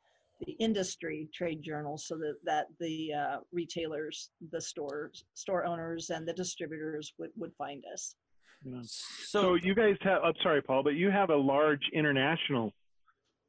the 0.45 0.51
industry 0.59 1.27
trade 1.33 1.63
journals 1.63 2.05
so 2.07 2.15
that, 2.17 2.35
that 2.43 2.67
the 2.79 3.13
uh, 3.13 3.37
retailers, 3.51 4.29
the 4.51 4.61
stores, 4.61 5.23
store 5.33 5.65
owners, 5.65 6.09
and 6.09 6.27
the 6.27 6.33
distributors 6.33 7.13
would, 7.17 7.31
would 7.37 7.53
find 7.57 7.83
us. 7.91 8.15
Yeah. 8.63 8.79
So, 8.83 9.55
you 9.55 9.75
guys 9.75 9.95
have, 10.01 10.21
I'm 10.23 10.33
sorry, 10.43 10.61
Paul, 10.61 10.83
but 10.83 10.95
you 10.95 11.09
have 11.11 11.29
a 11.29 11.35
large 11.35 11.81
international 11.93 12.71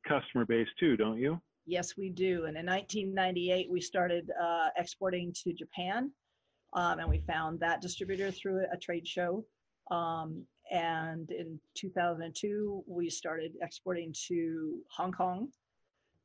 customer 0.07 0.45
base 0.45 0.68
too, 0.78 0.97
don't 0.97 1.18
you? 1.18 1.40
Yes, 1.68 1.98
we 1.98 2.08
do. 2.08 2.46
And 2.46 2.56
in 2.56 2.64
1998, 2.64 3.68
we 3.70 3.78
started 3.82 4.30
uh, 4.42 4.68
exporting 4.78 5.34
to 5.44 5.52
Japan, 5.52 6.10
um, 6.72 6.98
and 6.98 7.10
we 7.10 7.18
found 7.26 7.60
that 7.60 7.82
distributor 7.82 8.30
through 8.30 8.64
a 8.72 8.76
trade 8.78 9.06
show. 9.06 9.44
Um, 9.90 10.44
and 10.70 11.30
in 11.30 11.60
2002, 11.75 12.84
we 12.87 13.10
started 13.10 13.52
exporting 13.60 14.14
to 14.28 14.78
Hong 14.96 15.12
Kong, 15.12 15.48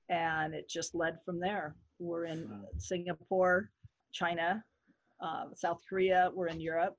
and 0.07 0.53
it 0.53 0.69
just 0.69 0.95
led 0.95 1.17
from 1.25 1.41
there. 1.41 1.75
We're 1.99 2.23
in 2.25 2.49
wow. 2.49 2.61
Singapore, 2.77 3.69
China, 4.13 4.63
uh, 5.21 5.47
South 5.55 5.81
Korea. 5.89 6.31
We're 6.33 6.47
in 6.47 6.61
Europe. 6.61 6.95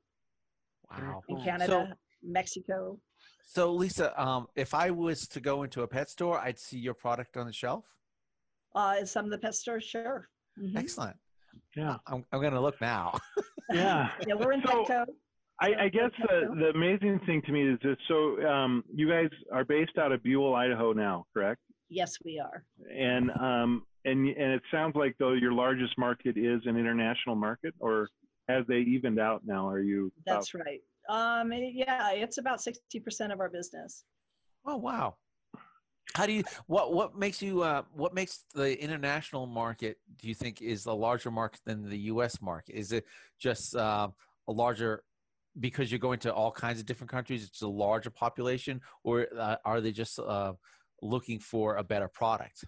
Wow. 0.90 1.22
In 1.30 1.42
Canada, 1.42 1.88
so, 1.88 1.96
Mexico. 2.22 3.00
So, 3.42 3.72
Lisa, 3.72 4.20
um, 4.22 4.48
if 4.54 4.74
I 4.74 4.90
was 4.90 5.26
to 5.28 5.40
go 5.40 5.62
into 5.62 5.80
a 5.80 5.88
pet 5.88 6.10
store, 6.10 6.38
I'd 6.38 6.58
see 6.58 6.78
your 6.78 6.94
product 6.94 7.38
on 7.38 7.46
the 7.46 7.52
shelf. 7.52 7.86
Uh, 8.74 9.04
some 9.04 9.24
of 9.24 9.30
the 9.30 9.38
pet 9.38 9.54
stores, 9.54 9.84
sure. 9.84 10.28
Mm-hmm. 10.60 10.76
Excellent. 10.76 11.16
Yeah, 11.76 11.96
I'm, 12.06 12.24
I'm 12.32 12.40
going 12.40 12.52
to 12.52 12.60
look 12.60 12.80
now. 12.80 13.18
yeah. 13.72 14.08
Yeah, 14.26 14.34
we're 14.34 14.52
in 14.52 14.62
so, 14.66 14.84
Petco. 14.84 15.04
I, 15.60 15.84
I, 15.84 15.88
guess 15.88 16.10
the, 16.18 16.54
the 16.56 16.70
amazing 16.74 17.20
thing 17.26 17.40
to 17.46 17.52
me 17.52 17.68
is 17.68 17.78
this. 17.82 17.96
So 18.08 18.44
um, 18.46 18.84
you 18.92 19.08
guys 19.08 19.28
are 19.52 19.64
based 19.64 19.96
out 19.98 20.12
of 20.12 20.22
Buhl, 20.22 20.54
Idaho 20.54 20.92
now, 20.92 21.26
correct? 21.32 21.60
Yes, 21.88 22.16
we 22.24 22.40
are. 22.40 22.64
And 22.92 23.30
um, 23.30 23.84
and 24.04 24.26
and 24.26 24.52
it 24.52 24.62
sounds 24.70 24.96
like 24.96 25.14
though 25.18 25.32
your 25.32 25.52
largest 25.52 25.96
market 25.96 26.36
is 26.36 26.60
an 26.64 26.76
international 26.76 27.36
market, 27.36 27.74
or 27.78 28.08
have 28.48 28.66
they 28.66 28.78
evened 28.78 29.20
out 29.20 29.42
now? 29.44 29.68
Are 29.68 29.80
you? 29.80 30.12
That's 30.26 30.54
right. 30.54 30.80
Um, 31.08 31.52
yeah, 31.52 32.10
it's 32.12 32.38
about 32.38 32.60
sixty 32.60 32.98
percent 32.98 33.32
of 33.32 33.40
our 33.40 33.48
business. 33.48 34.04
Oh 34.66 34.76
wow! 34.76 35.16
How 36.14 36.26
do 36.26 36.32
you 36.32 36.44
what 36.66 36.92
what 36.92 37.16
makes 37.16 37.40
you 37.40 37.62
uh, 37.62 37.82
what 37.92 38.14
makes 38.14 38.44
the 38.54 38.80
international 38.80 39.46
market? 39.46 39.98
Do 40.20 40.28
you 40.28 40.34
think 40.34 40.60
is 40.62 40.86
a 40.86 40.92
larger 40.92 41.30
market 41.30 41.60
than 41.64 41.88
the 41.88 41.98
U.S. 42.12 42.40
market? 42.42 42.76
Is 42.76 42.92
it 42.92 43.04
just 43.38 43.74
uh, 43.74 44.08
a 44.46 44.52
larger 44.52 45.02
because 45.58 45.90
you're 45.90 45.98
going 45.98 46.18
to 46.20 46.32
all 46.32 46.52
kinds 46.52 46.78
of 46.78 46.86
different 46.86 47.10
countries? 47.10 47.44
It's 47.44 47.62
a 47.62 47.68
larger 47.68 48.10
population, 48.10 48.80
or 49.02 49.26
uh, 49.36 49.56
are 49.64 49.80
they 49.80 49.92
just 49.92 50.18
uh, 50.18 50.52
looking 51.04 51.38
for 51.38 51.76
a 51.76 51.84
better 51.84 52.08
product. 52.08 52.64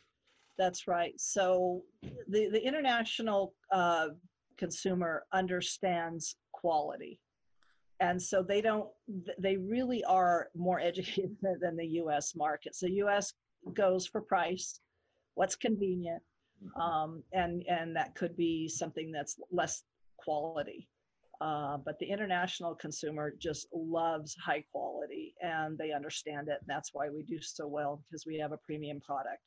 That's 0.59 0.87
right. 0.87 1.12
So 1.19 1.83
the, 2.28 2.49
the 2.50 2.64
international 2.64 3.55
uh, 3.73 4.09
consumer 4.57 5.25
understands 5.33 6.37
quality. 6.52 7.19
And 8.00 8.21
so 8.21 8.43
they 8.43 8.61
don't, 8.61 8.88
they 9.38 9.57
really 9.57 10.05
are 10.05 10.49
more 10.55 10.81
educated 10.81 11.37
than 11.61 11.76
the 11.76 11.87
US 12.03 12.35
market. 12.35 12.75
So 12.75 12.87
US 12.87 13.33
goes 13.75 14.07
for 14.07 14.21
price, 14.21 14.81
what's 15.35 15.57
convenient, 15.57 16.23
mm-hmm. 16.62 16.81
um, 16.81 17.23
and, 17.33 17.65
and 17.69 17.97
that 17.97 18.15
could 18.15 18.37
be 18.37 18.69
something 18.69 19.11
that's 19.12 19.41
less 19.50 19.83
quality. 20.19 20.88
Uh, 21.41 21.76
but 21.85 21.99
the 21.99 22.07
international 22.07 22.75
consumer 22.75 23.35
just 23.38 23.67
loves 23.75 24.35
high 24.43 24.65
quality 24.73 25.35
and 25.43 25.76
they 25.76 25.93
understand 25.93 26.49
it. 26.49 26.59
And 26.61 26.67
that's 26.67 26.91
why 26.95 27.11
we 27.11 27.25
do 27.25 27.38
so 27.43 27.67
well 27.67 28.03
because 28.09 28.25
we 28.26 28.38
have 28.38 28.53
a 28.53 28.59
premium 28.59 29.00
product. 29.00 29.41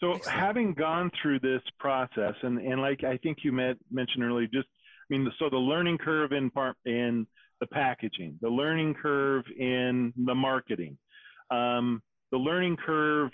So, 0.00 0.18
having 0.28 0.74
gone 0.74 1.12
through 1.20 1.38
this 1.38 1.62
process, 1.78 2.34
and, 2.42 2.58
and 2.58 2.80
like 2.80 3.04
I 3.04 3.18
think 3.18 3.38
you 3.44 3.52
met, 3.52 3.76
mentioned 3.88 4.24
earlier, 4.24 4.48
just 4.52 4.66
mean, 5.10 5.30
so 5.38 5.48
the 5.50 5.56
learning 5.56 5.98
curve 5.98 6.32
in 6.32 6.50
part 6.50 6.76
in 6.84 7.26
the 7.60 7.66
packaging, 7.66 8.38
the 8.40 8.48
learning 8.48 8.94
curve 8.94 9.44
in 9.58 10.12
the 10.24 10.34
marketing, 10.34 10.98
um, 11.50 12.02
the 12.30 12.38
learning 12.38 12.76
curve 12.84 13.30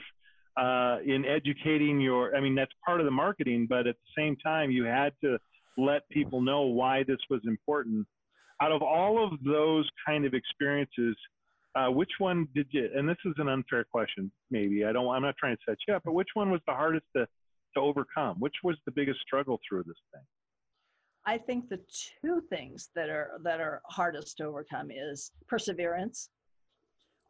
uh, 0.58 0.98
in 1.06 1.24
educating 1.24 2.00
your. 2.00 2.34
I 2.36 2.40
mean, 2.40 2.54
that's 2.54 2.72
part 2.84 3.00
of 3.00 3.06
the 3.06 3.12
marketing, 3.12 3.66
but 3.68 3.86
at 3.86 3.96
the 3.96 4.22
same 4.22 4.36
time, 4.36 4.70
you 4.70 4.84
had 4.84 5.12
to 5.22 5.38
let 5.76 6.08
people 6.10 6.42
know 6.42 6.62
why 6.62 7.04
this 7.04 7.18
was 7.30 7.40
important. 7.46 8.06
Out 8.60 8.72
of 8.72 8.82
all 8.82 9.24
of 9.24 9.38
those 9.44 9.88
kind 10.04 10.24
of 10.24 10.34
experiences, 10.34 11.16
uh, 11.76 11.88
which 11.90 12.10
one 12.18 12.48
did 12.54 12.66
you? 12.70 12.88
And 12.94 13.08
this 13.08 13.18
is 13.24 13.34
an 13.38 13.48
unfair 13.48 13.84
question, 13.84 14.32
maybe. 14.50 14.84
I 14.84 14.92
don't. 14.92 15.08
I'm 15.08 15.22
not 15.22 15.36
trying 15.38 15.56
to 15.56 15.62
set 15.68 15.78
you 15.86 15.94
up, 15.94 16.02
but 16.04 16.12
which 16.12 16.30
one 16.34 16.50
was 16.50 16.60
the 16.66 16.74
hardest 16.74 17.06
to 17.16 17.26
to 17.74 17.80
overcome? 17.80 18.36
Which 18.40 18.56
was 18.64 18.76
the 18.84 18.92
biggest 18.92 19.20
struggle 19.20 19.60
through 19.68 19.84
this 19.84 19.96
thing? 20.12 20.22
I 21.26 21.38
think 21.38 21.68
the 21.68 21.80
two 22.22 22.42
things 22.48 22.90
that 22.94 23.08
are 23.10 23.38
that 23.42 23.60
are 23.60 23.82
hardest 23.86 24.38
to 24.38 24.44
overcome 24.44 24.90
is 24.90 25.32
perseverance. 25.46 26.30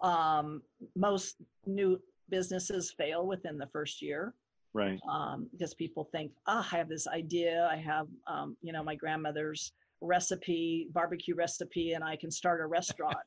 Um, 0.01 0.63
most 0.95 1.37
new 1.67 2.01
businesses 2.31 2.95
fail 2.97 3.27
within 3.27 3.59
the 3.59 3.67
first 3.67 4.01
year 4.01 4.35
right. 4.75 5.01
um, 5.11 5.49
because 5.51 5.75
people 5.75 6.09
think 6.13 6.31
ah 6.47 6.67
i 6.73 6.77
have 6.77 6.89
this 6.89 7.07
idea 7.07 7.69
i 7.73 7.77
have 7.77 8.07
um, 8.27 8.57
you 8.61 8.73
know 8.73 8.85
my 8.85 8.95
grandmother's 8.95 9.73
recipe 10.01 10.89
barbecue 10.93 11.35
recipe 11.35 11.93
and 11.93 12.05
i 12.05 12.15
can 12.17 12.31
start 12.31 12.61
a 12.61 12.67
restaurant. 12.67 13.17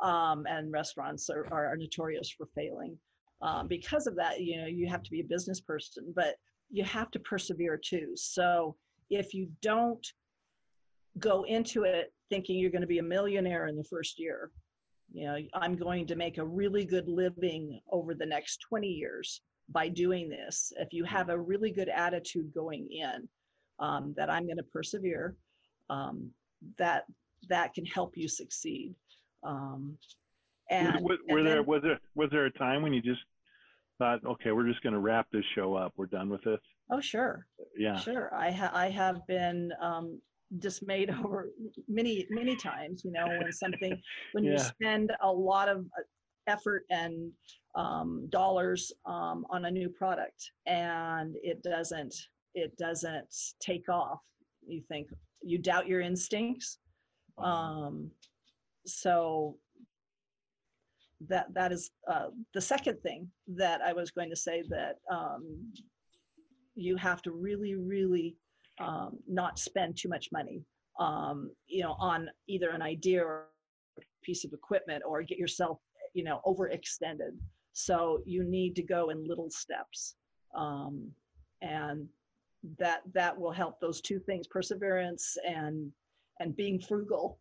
Um, 0.00 0.46
and 0.48 0.70
restaurants 0.70 1.28
are, 1.28 1.44
are, 1.50 1.76
notorious 1.76 2.30
for 2.30 2.46
failing. 2.54 2.96
Um, 3.42 3.66
because 3.66 4.06
of 4.06 4.14
that 4.14 4.40
you 4.40 4.60
know 4.60 4.68
you 4.68 4.86
have 4.88 5.02
to 5.02 5.10
be 5.10 5.18
a 5.18 5.24
business 5.24 5.60
person 5.60 6.12
but 6.14 6.36
you 6.70 6.84
have 6.84 7.10
to 7.12 7.18
persevere 7.18 7.76
too. 7.76 8.12
So 8.14 8.76
if 9.10 9.34
you 9.34 9.48
don't 9.62 10.06
go 11.18 11.44
into 11.44 11.84
it 11.84 12.12
thinking 12.30 12.58
you're 12.58 12.70
going 12.70 12.82
to 12.82 12.86
be 12.86 12.98
a 12.98 13.02
millionaire 13.02 13.66
in 13.66 13.76
the 13.76 13.84
first 13.84 14.18
year 14.18 14.50
you 15.12 15.24
know 15.24 15.36
i'm 15.54 15.76
going 15.76 16.06
to 16.06 16.14
make 16.16 16.38
a 16.38 16.44
really 16.44 16.84
good 16.84 17.08
living 17.08 17.80
over 17.90 18.14
the 18.14 18.26
next 18.26 18.58
20 18.68 18.86
years 18.86 19.40
by 19.68 19.88
doing 19.88 20.28
this, 20.28 20.72
if 20.78 20.92
you 20.92 21.04
have 21.04 21.28
a 21.28 21.38
really 21.38 21.70
good 21.70 21.88
attitude 21.88 22.52
going 22.54 22.88
in, 22.90 23.28
um, 23.78 24.14
that 24.16 24.30
I'm 24.30 24.46
going 24.46 24.56
to 24.56 24.62
persevere, 24.62 25.36
um, 25.90 26.30
that 26.78 27.04
that 27.48 27.74
can 27.74 27.86
help 27.86 28.16
you 28.16 28.28
succeed. 28.28 28.94
Um, 29.44 29.96
and, 30.70 31.00
were, 31.02 31.16
were 31.28 31.38
and 31.38 31.46
there 31.46 31.56
then, 31.56 31.66
was 31.66 31.82
there 31.82 32.00
was 32.14 32.30
there 32.30 32.46
a 32.46 32.50
time 32.52 32.82
when 32.82 32.92
you 32.92 33.02
just 33.02 33.20
thought, 33.98 34.24
okay, 34.24 34.52
we're 34.52 34.68
just 34.68 34.82
going 34.82 34.94
to 34.94 34.98
wrap 34.98 35.26
this 35.32 35.44
show 35.54 35.74
up, 35.74 35.92
we're 35.96 36.06
done 36.06 36.28
with 36.28 36.42
this? 36.42 36.60
Oh, 36.90 37.00
sure. 37.00 37.46
Yeah. 37.76 37.98
Sure. 37.98 38.34
I 38.34 38.50
ha- 38.50 38.72
I 38.72 38.88
have 38.88 39.26
been 39.26 39.72
um, 39.80 40.20
dismayed 40.58 41.10
over 41.24 41.50
many 41.88 42.26
many 42.30 42.56
times. 42.56 43.02
You 43.04 43.12
know, 43.12 43.26
when 43.26 43.52
something 43.52 44.00
when 44.32 44.44
yeah. 44.44 44.52
you 44.52 44.58
spend 44.58 45.12
a 45.22 45.30
lot 45.30 45.68
of 45.68 45.78
uh, 45.98 46.02
effort 46.48 46.84
and 46.90 47.30
um, 47.74 48.26
dollars 48.30 48.92
um, 49.06 49.46
on 49.50 49.66
a 49.66 49.70
new 49.70 49.88
product 49.88 50.50
and 50.66 51.36
it 51.42 51.62
doesn't 51.62 52.14
it 52.54 52.76
doesn't 52.76 53.34
take 53.60 53.88
off 53.88 54.20
you 54.66 54.82
think 54.88 55.08
you 55.42 55.58
doubt 55.58 55.86
your 55.86 56.00
instincts 56.00 56.78
um, 57.38 58.10
so 58.86 59.56
that 61.28 61.52
that 61.54 61.70
is 61.70 61.90
uh, 62.10 62.28
the 62.54 62.60
second 62.60 62.98
thing 63.02 63.28
that 63.46 63.80
i 63.82 63.92
was 63.92 64.10
going 64.10 64.30
to 64.30 64.36
say 64.36 64.62
that 64.68 64.96
um, 65.10 65.72
you 66.78 66.96
have 66.96 67.20
to 67.22 67.32
really 67.32 67.74
really 67.74 68.36
um, 68.80 69.18
not 69.26 69.58
spend 69.58 69.96
too 69.96 70.08
much 70.08 70.28
money 70.32 70.62
um, 71.00 71.50
you 71.66 71.82
know 71.82 71.96
on 71.98 72.28
either 72.46 72.70
an 72.70 72.82
idea 72.82 73.22
or 73.22 73.48
piece 74.22 74.44
of 74.44 74.52
equipment 74.52 75.02
or 75.06 75.22
get 75.22 75.38
yourself 75.38 75.78
you 76.14 76.24
know 76.24 76.40
overextended 76.46 77.36
so 77.72 78.22
you 78.24 78.44
need 78.44 78.74
to 78.76 78.82
go 78.82 79.10
in 79.10 79.26
little 79.26 79.50
steps 79.50 80.14
um, 80.56 81.10
and 81.62 82.08
that 82.78 83.02
that 83.14 83.38
will 83.38 83.52
help 83.52 83.80
those 83.80 84.00
two 84.00 84.18
things: 84.18 84.46
perseverance 84.46 85.36
and 85.46 85.92
and 86.40 86.56
being 86.56 86.80
frugal. 86.80 87.38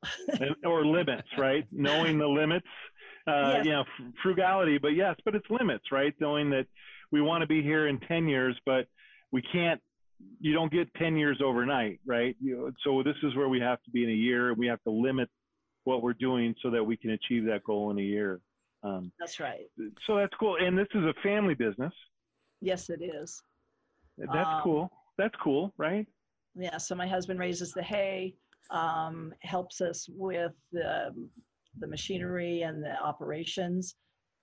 or 0.64 0.86
limits, 0.86 1.28
right? 1.38 1.66
Knowing 1.72 2.18
the 2.18 2.28
limits, 2.28 2.68
uh, 3.28 3.50
Yes. 3.50 3.66
you 3.66 3.72
know, 3.72 3.84
fr- 3.98 4.04
frugality, 4.24 4.78
but 4.78 4.90
yes, 4.90 5.16
but 5.26 5.36
it's 5.36 5.46
limits, 5.50 5.86
right? 5.92 6.14
Knowing 6.20 6.50
that 6.52 6.66
we 7.12 7.22
want 7.22 7.42
to 7.42 7.48
be 7.48 7.62
here 7.62 7.88
in 7.88 8.00
10 8.02 8.28
years, 8.28 8.56
but 8.66 8.88
we 9.32 9.42
can't, 9.42 9.82
you 10.40 10.54
don't 10.54 10.72
get 10.72 10.92
10 10.96 11.16
years 11.16 11.40
overnight, 11.44 12.00
right? 12.06 12.36
You 12.42 12.74
so 12.84 13.04
this 13.04 13.16
is 13.24 13.36
where 13.36 13.50
we 13.50 13.60
have 13.60 13.82
to 13.84 13.92
be 13.92 14.04
in 14.04 14.10
a 14.10 14.14
year. 14.14 14.54
We 14.54 14.68
have 14.68 14.82
to 14.84 14.92
limit 14.92 15.30
what 15.84 16.02
we're 16.02 16.14
doing 16.14 16.56
so 16.62 16.70
that 16.72 16.84
we 16.84 16.98
can 16.98 17.12
achieve 17.12 17.46
that 17.46 17.64
goal 17.64 17.92
in 17.92 18.00
a 18.00 18.02
year. 18.02 18.42
Um, 18.84 19.12
That's 19.20 19.40
right. 19.40 19.66
so 20.06 20.16
that's 20.16 20.34
cool. 20.40 20.58
And 20.60 20.78
this 20.78 20.88
is 20.94 21.04
a 21.04 21.14
family 21.24 21.54
business. 21.56 21.94
Yes, 22.62 22.90
it 22.90 23.02
is. 23.02 23.42
That's 24.18 24.48
Um, 24.48 24.62
cool. 24.64 24.92
That's 25.18 25.36
cool, 25.44 25.74
right? 25.78 26.06
Yeah. 26.56 26.78
So 26.78 26.96
my 26.96 27.08
husband 27.08 27.40
raises 27.40 27.72
the 27.72 27.84
hay, 27.84 28.36
um, 28.72 29.34
helps 29.42 29.82
us 29.82 30.08
with 30.10 30.54
the 30.72 31.14
the 31.80 31.88
machinery 31.88 32.62
and 32.62 32.84
the 32.84 33.00
operations. 33.04 33.96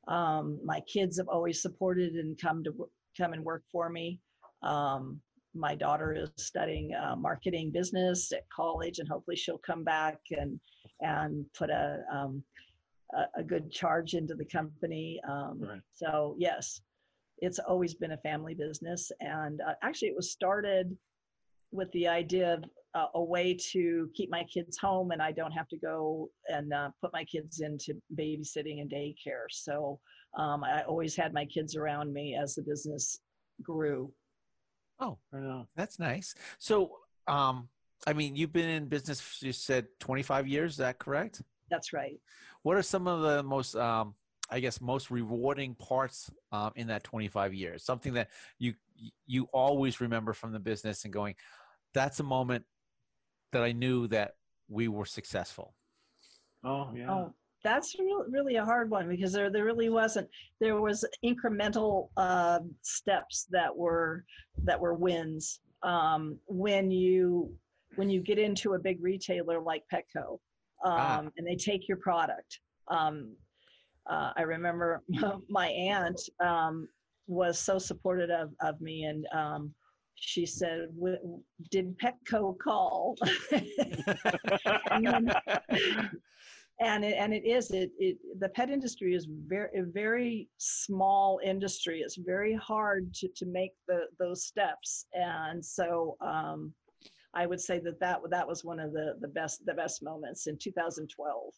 Um, 0.06 0.60
my 0.64 0.80
kids 0.82 1.18
have 1.18 1.28
always 1.28 1.60
supported 1.60 2.14
and 2.14 2.38
come 2.40 2.62
to 2.64 2.88
come 3.18 3.32
and 3.32 3.44
work 3.44 3.64
for 3.72 3.88
me. 3.88 4.20
Um, 4.64 5.20
my 5.54 5.74
daughter 5.74 6.12
is 6.12 6.30
studying 6.36 6.94
uh, 6.94 7.14
marketing 7.14 7.70
business 7.70 8.32
at 8.32 8.48
college, 8.50 8.98
and 8.98 9.08
hopefully 9.08 9.36
she'll 9.36 9.58
come 9.58 9.84
back 9.84 10.18
and 10.30 10.58
and 11.00 11.46
put 11.56 11.70
a 11.70 12.02
um, 12.12 12.42
a, 13.14 13.40
a 13.40 13.42
good 13.42 13.70
charge 13.70 14.14
into 14.14 14.34
the 14.34 14.44
company. 14.44 15.20
Um, 15.28 15.60
Right. 15.60 15.80
So 15.92 16.34
yes, 16.38 16.80
it's 17.38 17.58
always 17.58 17.94
been 17.94 18.12
a 18.12 18.18
family 18.18 18.54
business, 18.54 19.12
and 19.20 19.60
uh, 19.60 19.74
actually 19.82 20.08
it 20.08 20.16
was 20.16 20.32
started 20.32 20.96
with 21.70 21.90
the 21.92 22.08
idea 22.08 22.54
of 22.54 22.64
uh, 22.94 23.06
a 23.14 23.22
way 23.22 23.56
to 23.72 24.08
keep 24.14 24.30
my 24.30 24.44
kids 24.44 24.78
home 24.78 25.10
and 25.10 25.20
I 25.20 25.32
don't 25.32 25.50
have 25.50 25.68
to 25.68 25.76
go 25.76 26.30
and 26.48 26.72
uh, 26.72 26.90
put 27.00 27.12
my 27.12 27.24
kids 27.24 27.60
into 27.60 27.94
babysitting 28.16 28.80
and 28.80 28.90
daycare. 28.90 29.46
So 29.50 29.98
um, 30.38 30.62
I 30.62 30.82
always 30.82 31.16
had 31.16 31.34
my 31.34 31.44
kids 31.44 31.74
around 31.74 32.12
me 32.12 32.38
as 32.40 32.54
the 32.54 32.62
business 32.62 33.18
grew. 33.62 34.12
Oh, 35.04 35.66
that's 35.76 35.98
nice. 35.98 36.34
So, 36.58 36.92
um, 37.26 37.68
I 38.06 38.12
mean, 38.12 38.36
you've 38.36 38.52
been 38.52 38.68
in 38.68 38.86
business. 38.86 39.42
You 39.42 39.52
said 39.52 39.86
25 40.00 40.46
years. 40.46 40.72
Is 40.72 40.76
that 40.78 40.98
correct? 40.98 41.42
That's 41.70 41.92
right. 41.92 42.18
What 42.62 42.76
are 42.76 42.82
some 42.82 43.06
of 43.06 43.22
the 43.22 43.42
most, 43.42 43.74
um, 43.76 44.14
I 44.50 44.60
guess, 44.60 44.80
most 44.80 45.10
rewarding 45.10 45.74
parts 45.74 46.30
um, 46.52 46.72
in 46.76 46.86
that 46.88 47.04
25 47.04 47.54
years? 47.54 47.84
Something 47.84 48.14
that 48.14 48.28
you 48.58 48.74
you 49.26 49.48
always 49.52 50.00
remember 50.00 50.32
from 50.32 50.52
the 50.52 50.60
business 50.60 51.04
and 51.04 51.12
going, 51.12 51.34
that's 51.92 52.20
a 52.20 52.24
moment 52.24 52.64
that 53.52 53.62
I 53.62 53.72
knew 53.72 54.06
that 54.08 54.36
we 54.68 54.88
were 54.88 55.04
successful. 55.04 55.74
Oh, 56.64 56.90
yeah. 56.94 57.10
Oh, 57.10 57.34
that's 57.64 57.98
really, 57.98 58.30
really 58.30 58.56
a 58.56 58.64
hard 58.64 58.90
one 58.90 59.08
because 59.08 59.32
there, 59.32 59.50
there 59.50 59.64
really 59.64 59.88
wasn't. 59.88 60.28
There 60.60 60.80
was 60.80 61.04
incremental 61.24 62.10
uh, 62.16 62.60
steps 62.82 63.46
that 63.50 63.74
were 63.74 64.24
that 64.64 64.78
were 64.78 64.94
wins. 64.94 65.60
Um, 65.82 66.38
when 66.46 66.90
you 66.90 67.52
when 67.96 68.08
you 68.10 68.20
get 68.20 68.38
into 68.38 68.74
a 68.74 68.78
big 68.78 69.02
retailer 69.02 69.60
like 69.60 69.82
Petco, 69.92 70.32
um, 70.84 70.92
Ah. 70.92 71.24
and 71.36 71.46
they 71.46 71.56
take 71.56 71.88
your 71.88 71.96
product. 71.98 72.60
Um, 72.88 73.34
uh, 74.08 74.32
I 74.36 74.42
remember 74.42 75.02
my 75.48 75.68
aunt 75.68 76.20
um, 76.40 76.86
was 77.26 77.58
so 77.58 77.78
supportive 77.78 78.28
of, 78.30 78.50
of 78.60 78.80
me, 78.80 79.04
and 79.04 79.26
um, 79.34 79.72
she 80.16 80.44
said, 80.44 80.88
"W- 80.96 81.40
"Did 81.70 81.96
Petco 81.98 82.56
call?" 82.58 83.16
And 84.90 85.06
then- 85.06 85.32
and 86.80 87.04
it, 87.04 87.14
and 87.18 87.32
it 87.32 87.44
is 87.46 87.70
it, 87.70 87.90
it 87.98 88.18
the 88.40 88.48
pet 88.48 88.68
industry 88.70 89.14
is 89.14 89.28
very 89.46 89.68
a 89.78 89.84
very 89.84 90.48
small 90.58 91.38
industry 91.44 92.00
it's 92.00 92.16
very 92.16 92.54
hard 92.54 93.12
to, 93.14 93.28
to 93.36 93.46
make 93.46 93.72
the 93.86 94.00
those 94.18 94.44
steps 94.44 95.06
and 95.12 95.64
so 95.64 96.16
um, 96.20 96.72
i 97.34 97.46
would 97.46 97.60
say 97.60 97.78
that 97.78 98.00
that 98.00 98.18
that 98.30 98.46
was 98.46 98.64
one 98.64 98.80
of 98.80 98.92
the 98.92 99.14
the 99.20 99.28
best 99.28 99.64
the 99.66 99.74
best 99.74 100.02
moments 100.02 100.46
in 100.46 100.56
2012 100.58 101.52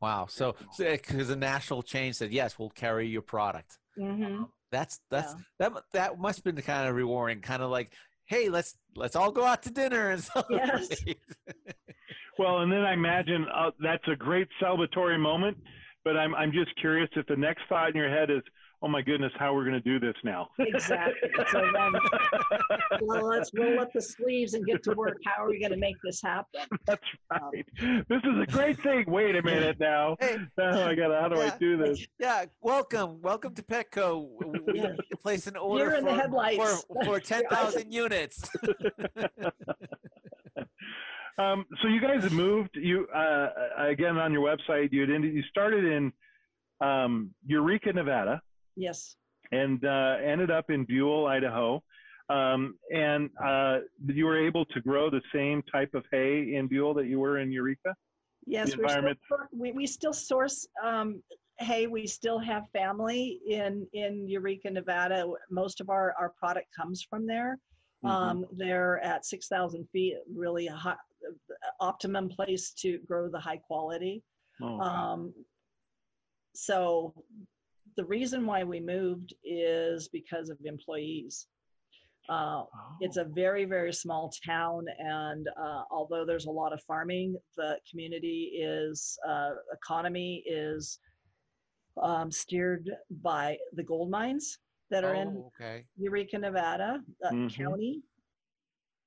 Wow. 0.00 0.26
So, 0.28 0.54
because 0.76 1.26
the 1.26 1.34
national 1.34 1.82
chain 1.82 2.12
said, 2.12 2.32
yes, 2.32 2.56
we'll 2.56 2.70
carry 2.70 3.08
your 3.08 3.20
product. 3.22 3.78
mm-hmm. 3.98 4.44
That's 4.70 5.00
that's 5.10 5.32
Yeah. 5.58 5.70
that 5.70 5.82
that 5.92 6.18
must 6.20 6.38
have 6.38 6.44
been 6.44 6.54
the 6.54 6.62
kind 6.62 6.88
of 6.88 6.94
rewarding, 6.94 7.40
kind 7.40 7.62
of 7.64 7.70
like, 7.70 7.92
hey, 8.26 8.48
let's 8.48 8.76
let's 8.94 9.16
all 9.16 9.32
go 9.32 9.42
out 9.44 9.62
to 9.64 9.70
dinner 9.72 10.10
and 10.10 10.24
Yes. 10.50 10.88
celebrate. 12.38 12.52
Well, 12.52 12.62
and 12.62 12.72
then 12.72 12.84
I 12.84 12.92
imagine 12.94 13.46
uh, 13.54 13.70
that's 13.80 14.06
a 14.10 14.16
great 14.16 14.48
celebratory 14.62 15.18
moment. 15.20 15.56
But 16.04 16.16
I'm 16.16 16.34
I'm 16.34 16.52
just 16.52 16.70
curious 16.80 17.10
if 17.16 17.26
the 17.26 17.36
next 17.36 17.62
thought 17.68 17.90
in 17.90 17.96
your 17.96 18.08
head 18.08 18.30
is, 18.30 18.40
oh 18.82 18.88
my 18.88 19.02
goodness, 19.02 19.32
how 19.38 19.52
are 19.52 19.56
we're 19.56 19.64
going 19.68 19.74
to 19.74 19.80
do 19.80 19.98
this 19.98 20.14
now. 20.24 20.48
exactly 20.58 21.28
so 21.50 21.60
then 21.74 21.92
well 23.02 23.26
let's 23.26 23.50
roll 23.54 23.80
up 23.80 23.92
the 23.92 24.00
sleeves 24.00 24.54
and 24.54 24.64
get 24.64 24.82
to 24.84 24.92
work 24.92 25.16
how 25.26 25.44
are 25.44 25.48
we 25.48 25.58
going 25.60 25.72
to 25.72 25.76
make 25.76 25.96
this 26.04 26.22
happen 26.22 26.60
that's 26.86 27.02
right. 27.30 27.66
This 28.08 28.20
is 28.24 28.40
a 28.42 28.46
great 28.50 28.80
thing. 28.80 29.04
Wait 29.08 29.34
a 29.36 29.42
minute 29.42 29.78
now. 29.80 30.16
Hey, 30.20 30.36
Oh, 30.58 30.84
I 30.84 30.94
got. 30.94 31.10
How 31.20 31.28
do 31.28 31.40
I 31.40 31.50
do 31.58 31.76
this? 31.76 32.06
yeah, 32.20 32.44
welcome, 32.62 33.20
welcome 33.20 33.54
to 33.56 33.62
Petco. 33.62 34.28
We- 34.38 34.60
We 34.72 34.80
Yeah. 34.80 34.92
place 35.20 35.46
an 35.48 35.56
order 35.56 35.86
Deer 35.90 35.94
in 35.96 36.04
the 36.04 36.10
for, 36.12 36.16
headlights. 36.16 36.84
for 36.86 37.04
for 37.04 37.20
ten 37.20 37.42
thousand 37.50 37.90
units. 37.92 38.48
Um, 41.38 41.64
so 41.80 41.88
you 41.88 42.00
guys 42.00 42.24
have 42.24 42.32
moved. 42.32 42.70
You 42.74 43.06
uh, 43.14 43.48
again 43.78 44.18
on 44.18 44.32
your 44.32 44.42
website. 44.42 44.92
You 44.92 45.02
had 45.02 45.22
you 45.22 45.42
started 45.44 45.84
in 45.84 46.12
um, 46.80 47.30
Eureka, 47.46 47.92
Nevada, 47.92 48.42
yes 48.76 49.16
and 49.52 49.84
uh, 49.84 50.16
ended 50.22 50.50
up 50.50 50.70
in 50.70 50.84
Buhl, 50.84 51.26
Idaho. 51.26 51.82
Um, 52.30 52.74
and 52.94 53.30
uh, 53.42 53.78
you 54.06 54.26
were 54.26 54.46
able 54.46 54.66
to 54.66 54.80
grow 54.80 55.08
the 55.08 55.22
same 55.32 55.62
type 55.72 55.94
of 55.94 56.04
hay 56.12 56.54
in 56.54 56.68
Buhl 56.68 56.92
that 56.94 57.06
you 57.06 57.18
were 57.18 57.38
in 57.38 57.50
Eureka. 57.50 57.94
Yes, 58.46 58.76
we're 58.76 58.88
still, 58.88 59.38
we, 59.52 59.72
we 59.72 59.86
still 59.86 60.12
source 60.12 60.66
um, 60.82 61.22
hay. 61.58 61.86
We 61.86 62.06
still 62.06 62.38
have 62.38 62.64
family 62.72 63.40
in, 63.46 63.86
in 63.92 64.28
Eureka, 64.28 64.70
Nevada. 64.70 65.26
Most 65.50 65.80
of 65.80 65.90
our, 65.90 66.14
our 66.18 66.30
product 66.38 66.68
comes 66.74 67.02
from 67.02 67.26
there. 67.26 67.58
Mhm. 68.04 68.10
Um, 68.10 68.46
they're 68.52 69.00
at 69.00 69.24
6,000 69.24 69.88
feet, 69.90 70.16
really 70.32 70.68
a 70.68 70.74
high, 70.74 70.96
optimum 71.80 72.28
place 72.28 72.72
to 72.74 72.98
grow 72.98 73.28
the 73.28 73.40
high 73.40 73.56
quality. 73.56 74.22
Oh, 74.62 74.76
wow. 74.76 75.12
Um, 75.12 75.34
so 76.54 77.14
the 77.96 78.04
reason 78.04 78.46
why 78.46 78.64
we 78.64 78.80
moved 78.80 79.34
is 79.44 80.08
because 80.08 80.48
of 80.48 80.58
employees. 80.64 81.46
Uh, 82.28 82.64
it's 83.00 83.16
a 83.16 83.24
very 83.24 83.64
very 83.64 83.92
small 83.92 84.30
town 84.44 84.84
and 84.98 85.48
uh, 85.56 85.84
although 85.90 86.26
there's 86.26 86.44
a 86.44 86.50
lot 86.50 86.74
of 86.74 86.82
farming 86.82 87.36
the 87.56 87.78
community 87.90 88.60
is 88.60 89.18
uh, 89.26 89.52
economy 89.72 90.42
is 90.46 90.98
um, 92.02 92.30
steered 92.30 92.90
by 93.22 93.56
the 93.72 93.82
gold 93.82 94.10
mines 94.10 94.58
that 94.90 95.04
are 95.04 95.14
in 95.14 95.28
Oh, 95.36 95.52
okay. 95.54 95.84
eureka 95.96 96.38
nevada 96.38 97.02
uh, 97.24 97.30
Mhm. 97.30 97.50
county 97.54 98.02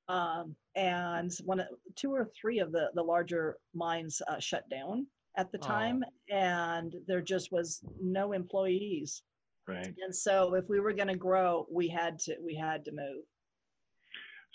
um, 0.08 0.56
and 0.76 1.32
one 1.46 1.66
two 1.96 2.14
or 2.14 2.26
three 2.40 2.60
of 2.60 2.72
the 2.72 2.92
the 2.96 3.04
larger 3.04 3.58
mines 3.74 4.22
uh, 4.28 4.40
shut 4.40 4.68
down 4.70 5.08
at 5.38 5.52
the 5.52 5.58
Oh. 5.60 5.68
time 5.68 6.04
and 6.30 6.96
there 7.08 7.22
just 7.22 7.52
was 7.52 7.84
no 8.02 8.34
employees 8.34 9.24
right. 9.68 9.94
and 10.04 10.16
so 10.16 10.54
if 10.56 10.68
we 10.70 10.80
were 10.80 10.94
going 10.94 11.08
to 11.08 11.16
grow 11.16 11.66
we 11.72 11.88
had 11.88 12.20
to 12.20 12.36
we 12.42 12.56
had 12.56 12.84
to 12.86 12.92
move 12.92 13.24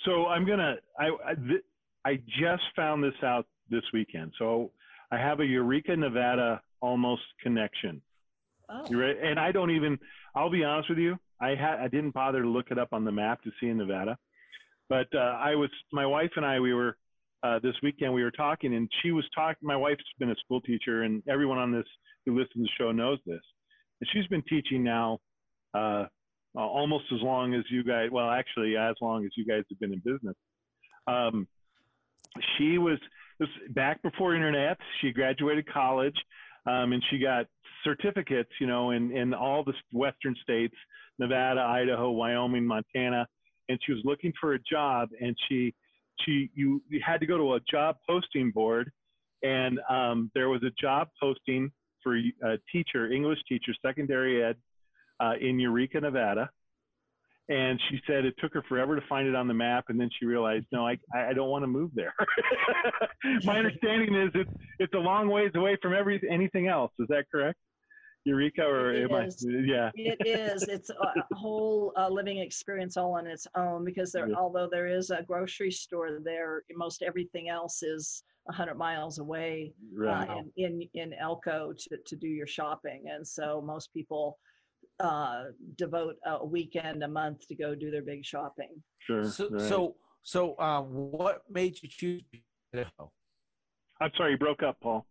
So 0.04 0.26
I'm 0.26 0.44
gonna. 0.46 0.76
I 1.00 1.06
I, 1.30 1.34
th- 1.34 1.64
I 2.04 2.16
just 2.38 2.62
found 2.76 3.02
this 3.02 3.18
out 3.22 3.46
this 3.70 3.82
weekend. 3.94 4.32
So 4.38 4.70
I 5.10 5.16
have 5.16 5.40
a 5.40 5.46
Eureka, 5.46 5.96
Nevada 5.96 6.60
almost 6.82 7.22
connection. 7.42 8.02
Oh 8.68 8.94
ready? 8.94 9.18
And 9.22 9.38
I 9.38 9.52
don't 9.52 9.70
even. 9.70 9.98
I'll 10.34 10.50
be 10.50 10.64
honest 10.64 10.88
with 10.88 10.98
you. 10.98 11.16
I 11.40 11.50
had. 11.50 11.78
I 11.80 11.88
didn't 11.88 12.12
bother 12.12 12.42
to 12.42 12.48
look 12.48 12.70
it 12.70 12.78
up 12.78 12.88
on 12.92 13.04
the 13.04 13.12
map 13.12 13.42
to 13.42 13.50
see 13.60 13.68
in 13.68 13.78
Nevada. 13.78 14.16
But 14.88 15.08
uh, 15.14 15.18
I 15.18 15.54
was. 15.54 15.70
My 15.92 16.06
wife 16.06 16.30
and 16.36 16.44
I. 16.44 16.60
We 16.60 16.74
were. 16.74 16.96
Uh, 17.42 17.60
this 17.62 17.74
weekend 17.82 18.12
we 18.12 18.24
were 18.24 18.30
talking, 18.30 18.74
and 18.74 18.90
she 19.02 19.12
was 19.12 19.24
talking. 19.34 19.66
My 19.66 19.76
wife's 19.76 20.02
been 20.18 20.30
a 20.30 20.36
school 20.44 20.60
teacher, 20.62 21.02
and 21.02 21.22
everyone 21.28 21.58
on 21.58 21.70
this 21.70 21.86
who 22.24 22.32
listens 22.32 22.54
to 22.54 22.62
the 22.62 22.68
show 22.78 22.92
knows 22.92 23.18
this. 23.26 23.42
And 24.00 24.08
she's 24.12 24.26
been 24.26 24.42
teaching 24.48 24.82
now. 24.82 25.18
Uh, 25.74 26.06
almost 26.56 27.04
as 27.14 27.20
long 27.20 27.54
as 27.54 27.62
you 27.70 27.84
guys, 27.84 28.08
well, 28.10 28.30
actually, 28.30 28.76
as 28.76 28.94
long 29.00 29.24
as 29.24 29.30
you 29.36 29.44
guys 29.44 29.62
have 29.68 29.78
been 29.78 29.92
in 29.92 29.98
business. 29.98 30.34
Um, 31.06 31.46
she 32.56 32.78
was 32.78 32.98
this 33.38 33.48
back 33.70 34.02
before 34.02 34.34
internet. 34.34 34.78
She 35.00 35.12
graduated 35.12 35.70
college, 35.70 36.16
um, 36.66 36.92
and 36.92 37.02
she 37.10 37.18
got 37.18 37.46
certificates, 37.84 38.50
you 38.60 38.66
know, 38.66 38.90
in 38.90 39.16
in 39.16 39.34
all 39.34 39.64
the 39.64 39.74
western 39.92 40.34
states, 40.42 40.74
Nevada, 41.18 41.60
Idaho, 41.60 42.10
Wyoming, 42.10 42.66
Montana, 42.66 43.26
and 43.68 43.78
she 43.84 43.92
was 43.92 44.02
looking 44.04 44.32
for 44.40 44.54
a 44.54 44.58
job, 44.60 45.08
and 45.20 45.36
she 45.48 45.74
she 46.24 46.50
you, 46.54 46.82
you 46.88 47.00
had 47.04 47.20
to 47.20 47.26
go 47.26 47.36
to 47.36 47.54
a 47.54 47.60
job 47.70 47.96
posting 48.08 48.50
board, 48.50 48.90
and 49.42 49.78
um, 49.90 50.30
there 50.34 50.48
was 50.48 50.62
a 50.62 50.70
job 50.80 51.08
posting 51.20 51.70
for 52.02 52.16
a 52.16 52.58
teacher, 52.70 53.10
English 53.10 53.40
teacher, 53.48 53.72
secondary 53.84 54.42
ed, 54.42 54.56
uh, 55.20 55.32
in 55.40 55.58
Eureka, 55.58 56.00
Nevada. 56.00 56.48
And 57.48 57.80
she 57.88 58.00
said 58.08 58.24
it 58.24 58.34
took 58.38 58.52
her 58.54 58.62
forever 58.68 58.98
to 58.98 59.06
find 59.08 59.28
it 59.28 59.36
on 59.36 59.46
the 59.46 59.54
map, 59.54 59.84
and 59.88 60.00
then 60.00 60.10
she 60.18 60.26
realized, 60.26 60.66
no, 60.72 60.84
I 60.86 60.98
I 61.14 61.32
don't 61.32 61.48
want 61.48 61.62
to 61.62 61.68
move 61.68 61.92
there. 61.94 62.12
My 63.44 63.58
understanding 63.58 64.14
is 64.16 64.30
it's 64.34 64.50
it's 64.80 64.94
a 64.94 64.98
long 64.98 65.28
ways 65.28 65.52
away 65.54 65.76
from 65.80 65.94
every 65.94 66.20
anything 66.28 66.66
else. 66.66 66.90
Is 66.98 67.06
that 67.08 67.26
correct? 67.30 67.58
Eureka, 68.24 68.62
or 68.64 68.92
It 68.92 69.04
am 69.08 69.14
I? 69.14 69.28
Yeah. 69.64 69.90
It 69.94 70.18
is. 70.26 70.64
It's 70.64 70.90
a 70.90 71.34
whole 71.36 71.92
uh, 71.96 72.08
living 72.08 72.38
experience 72.38 72.96
all 72.96 73.12
on 73.14 73.24
its 73.28 73.46
own 73.56 73.84
because 73.84 74.10
there, 74.10 74.28
Yeah. 74.28 74.34
although 74.34 74.68
there 74.68 74.88
is 74.88 75.10
a 75.10 75.22
grocery 75.22 75.70
store 75.70 76.18
there, 76.20 76.64
most 76.74 77.02
everything 77.02 77.48
else 77.48 77.84
is 77.84 78.24
100 78.46 78.74
miles 78.74 79.18
away 79.20 79.72
Right. 79.94 80.28
uh, 80.28 80.42
in, 80.56 80.82
in, 80.94 81.12
in 81.12 81.14
Elko 81.14 81.72
to, 81.78 81.96
to 82.04 82.16
do 82.16 82.26
your 82.26 82.48
shopping. 82.48 83.04
And 83.08 83.24
so 83.24 83.62
most 83.64 83.92
people 83.94 84.40
uh, 85.00 85.44
devote 85.76 86.16
a 86.24 86.44
weekend, 86.44 87.02
a 87.02 87.08
month 87.08 87.46
to 87.48 87.54
go 87.54 87.74
do 87.74 87.90
their 87.90 88.02
big 88.02 88.24
shopping. 88.24 88.70
sure. 88.98 89.24
So, 89.24 89.48
right. 89.50 89.60
so, 89.62 89.96
so, 90.22 90.58
um, 90.58 90.86
what 90.86 91.42
made 91.50 91.82
you 91.82 91.88
choose 91.88 92.22
Idaho? 92.72 93.12
I'm 94.00 94.10
sorry, 94.16 94.32
you 94.32 94.38
broke 94.38 94.62
up, 94.62 94.76
Paul. 94.82 95.06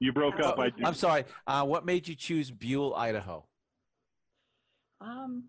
You 0.00 0.12
broke 0.12 0.40
up. 0.40 0.58
I, 0.58 0.72
I'm 0.84 0.94
sorry. 0.94 1.24
Uh, 1.46 1.64
what 1.64 1.86
made 1.86 2.08
you 2.08 2.14
choose 2.14 2.50
Buhl, 2.50 2.94
Idaho? 2.94 3.46
Um, 5.00 5.44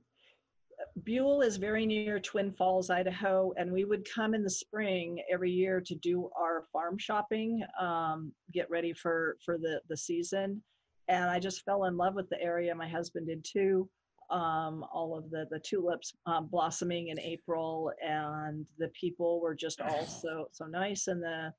Buhl 1.05 1.41
is 1.41 1.57
very 1.57 1.85
near 1.85 2.19
Twin 2.19 2.51
Falls, 2.51 2.89
Idaho, 2.89 3.53
and 3.57 3.71
we 3.71 3.85
would 3.85 4.07
come 4.09 4.33
in 4.33 4.43
the 4.43 4.49
spring 4.49 5.21
every 5.31 5.51
year 5.51 5.81
to 5.81 5.95
do 5.95 6.29
our 6.39 6.63
farm 6.71 6.97
shopping, 6.97 7.63
um, 7.79 8.31
get 8.53 8.69
ready 8.69 8.93
for 8.93 9.38
for 9.43 9.57
the 9.57 9.81
the 9.89 9.97
season. 9.97 10.61
And 11.07 11.29
I 11.29 11.39
just 11.39 11.63
fell 11.63 11.85
in 11.85 11.97
love 11.97 12.15
with 12.15 12.29
the 12.29 12.41
area. 12.41 12.73
My 12.73 12.87
husband 12.87 13.27
did 13.27 13.45
too. 13.45 13.89
Um, 14.31 14.83
all 14.91 15.15
of 15.15 15.29
the 15.29 15.45
the 15.51 15.59
tulips 15.59 16.13
um, 16.25 16.47
blossoming 16.47 17.09
in 17.09 17.19
April, 17.19 17.91
and 18.03 18.65
the 18.79 18.89
people 18.99 19.39
were 19.39 19.53
just 19.53 19.81
all 19.81 20.05
so 20.21 20.47
so 20.51 20.65
nice, 20.65 21.07
and 21.07 21.21
the 21.21 21.53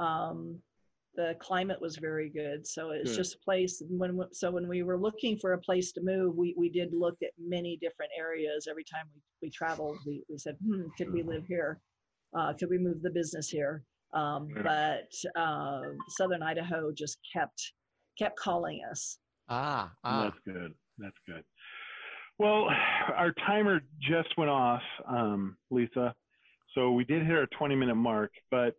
um, 0.00 0.58
the 1.14 1.36
climate 1.40 1.80
was 1.80 1.96
very 1.96 2.30
good. 2.30 2.66
So 2.66 2.90
it's 2.90 3.10
Good. 3.10 3.16
just 3.16 3.34
a 3.34 3.38
place. 3.38 3.82
When 3.88 4.20
so 4.32 4.50
when 4.50 4.66
we 4.66 4.82
were 4.82 4.98
looking 4.98 5.38
for 5.38 5.52
a 5.52 5.58
place 5.58 5.92
to 5.92 6.00
move, 6.00 6.36
we 6.36 6.54
we 6.56 6.70
did 6.70 6.92
look 6.92 7.16
at 7.22 7.30
many 7.38 7.76
different 7.80 8.10
areas. 8.18 8.66
Every 8.68 8.84
time 8.84 9.04
we 9.14 9.20
we 9.42 9.50
traveled, 9.50 9.98
we 10.06 10.24
we 10.28 10.38
said, 10.38 10.56
hmm, 10.64 10.84
could 10.96 11.12
we 11.12 11.22
live 11.22 11.44
here? 11.46 11.80
Uh, 12.36 12.54
could 12.54 12.70
we 12.70 12.78
move 12.78 13.02
the 13.02 13.10
business 13.10 13.48
here? 13.48 13.84
Um, 14.14 14.48
but 14.62 15.12
uh, 15.36 15.80
Southern 16.08 16.42
Idaho 16.42 16.92
just 16.92 17.18
kept 17.32 17.72
kept 18.18 18.38
calling 18.38 18.80
us. 18.90 19.18
Ah, 19.48 19.92
ah. 20.04 20.24
That's 20.24 20.36
good. 20.44 20.74
That's 20.98 21.16
good. 21.26 21.42
Well, 22.38 22.68
our 23.16 23.32
timer 23.46 23.80
just 24.00 24.28
went 24.36 24.50
off, 24.50 24.82
um, 25.08 25.56
Lisa. 25.70 26.14
So 26.74 26.92
we 26.92 27.04
did 27.04 27.24
hit 27.26 27.36
our 27.36 27.46
20 27.58 27.74
minute 27.76 27.94
mark, 27.94 28.32
but 28.50 28.74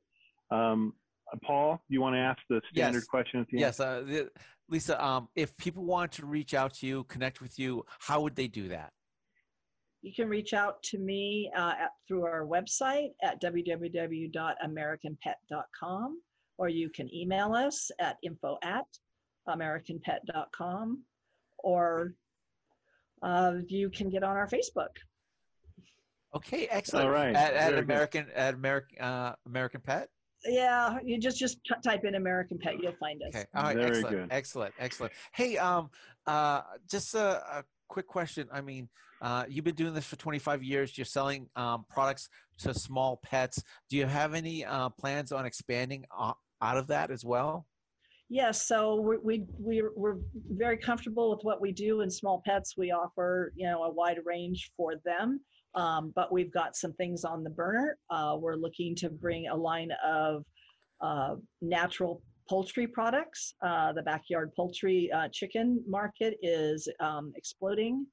um, 0.51 0.93
Paul, 1.45 1.81
you 1.89 2.01
want 2.01 2.15
to 2.15 2.19
ask 2.19 2.39
the 2.49 2.61
standard 2.71 2.99
Yes. 2.99 3.07
question 3.07 3.39
at 3.41 3.47
the 3.47 3.57
end? 3.57 3.61
Yes, 3.61 3.79
uh, 3.79 4.03
the, 4.05 4.29
Lisa. 4.69 5.03
Um, 5.03 5.29
if 5.35 5.55
people 5.57 5.83
want 5.85 6.11
to 6.13 6.25
reach 6.25 6.53
out 6.53 6.73
to 6.75 6.87
you, 6.87 7.03
connect 7.05 7.41
with 7.41 7.57
you, 7.59 7.85
how 7.99 8.21
would 8.21 8.35
they 8.35 8.47
do 8.47 8.67
that? 8.69 8.91
You 10.01 10.13
can 10.13 10.27
reach 10.27 10.53
out 10.53 10.81
to 10.83 10.97
me 10.97 11.49
uh, 11.55 11.73
at, 11.79 11.91
through 12.07 12.25
our 12.25 12.45
website 12.45 13.09
at 13.21 13.41
www.americanpet.com, 13.41 16.21
or 16.57 16.69
you 16.69 16.89
can 16.89 17.13
email 17.13 17.53
us 17.53 17.89
at 17.99 18.17
info 18.21 18.57
at 18.63 18.85
americanpet.com, 19.47 21.03
or 21.59 22.13
uh, 23.21 23.53
you 23.67 23.89
can 23.89 24.09
get 24.09 24.23
on 24.23 24.35
our 24.35 24.47
Facebook. 24.47 24.89
Okay, 26.35 26.67
excellent. 26.69 27.07
All 27.07 27.13
right. 27.13 27.35
At, 27.35 27.53
at 27.53 27.69
Very 27.69 27.75
good. 27.75 27.83
American 27.83 28.25
at 28.35 28.53
American 28.53 28.99
uh, 28.99 29.35
American 29.45 29.81
Pet. 29.81 30.09
Yeah, 30.45 30.97
you 31.03 31.19
just 31.19 31.37
just 31.37 31.63
t- 31.63 31.75
type 31.83 32.03
in 32.03 32.15
American 32.15 32.57
Pet, 32.57 32.73
you'll 32.81 32.95
find 32.99 33.21
us. 33.21 33.29
Okay. 33.35 33.45
All 33.55 33.63
right. 33.63 33.77
Very 33.77 33.89
excellent. 33.89 34.09
good. 34.09 34.27
Excellent. 34.31 34.73
Excellent. 34.79 35.13
Hey, 35.33 35.57
um, 35.57 35.89
uh, 36.27 36.61
just 36.89 37.13
a, 37.15 37.59
a 37.59 37.63
quick 37.87 38.07
question. 38.07 38.47
I 38.51 38.61
mean, 38.61 38.89
uh, 39.21 39.45
you've 39.47 39.63
been 39.63 39.75
doing 39.75 39.93
this 39.93 40.05
for 40.05 40.17
25 40.17 40.63
years. 40.63 40.97
You're 40.97 41.05
selling 41.05 41.47
um, 41.55 41.85
products 41.89 42.29
to 42.59 42.73
small 42.73 43.21
pets. 43.23 43.63
Do 43.89 43.95
you 43.95 44.05
have 44.05 44.33
any 44.33 44.65
uh, 44.65 44.89
plans 44.89 45.31
on 45.31 45.45
expanding 45.45 46.05
uh, 46.15 46.33
out 46.61 46.77
of 46.77 46.87
that 46.87 47.09
as 47.09 47.23
well? 47.23 47.65
Yes, 48.33 48.67
so 48.67 48.99
we 49.23 49.45
we 49.59 49.83
we're, 49.95 50.17
very 50.49 50.75
comfortable 50.75 51.29
with 51.29 51.41
what 51.43 51.61
we 51.61 51.71
do 51.71 52.01
in 52.01 52.09
small 52.09 52.41
pets. 52.47 52.73
We 52.75 52.89
offer 52.89 53.53
you 53.55 53.67
know 53.67 53.83
a 53.83 53.91
wide 53.91 54.17
range 54.25 54.71
for 54.75 54.95
them, 55.05 55.39
um, 55.75 56.11
but 56.15 56.33
we've 56.33 56.51
got 56.51 56.75
some 56.75 56.93
things 56.93 57.25
on 57.25 57.43
the 57.43 57.51
burner. 57.51 57.95
Uh, 58.09 58.35
we're 58.39 58.55
looking 58.55 58.95
to 58.95 59.11
bring 59.11 59.49
a 59.49 59.55
line 59.55 59.91
of 60.03 60.43
uh, 60.99 61.35
natural 61.61 62.23
poultry 62.49 62.87
products. 62.87 63.53
Uh, 63.63 63.93
the 63.93 64.01
backyard 64.01 64.49
poultry 64.55 65.11
uh, 65.11 65.27
chicken 65.31 65.83
market 65.87 66.33
is 66.41 66.89
um, 67.01 67.33
exploding. 67.35 68.03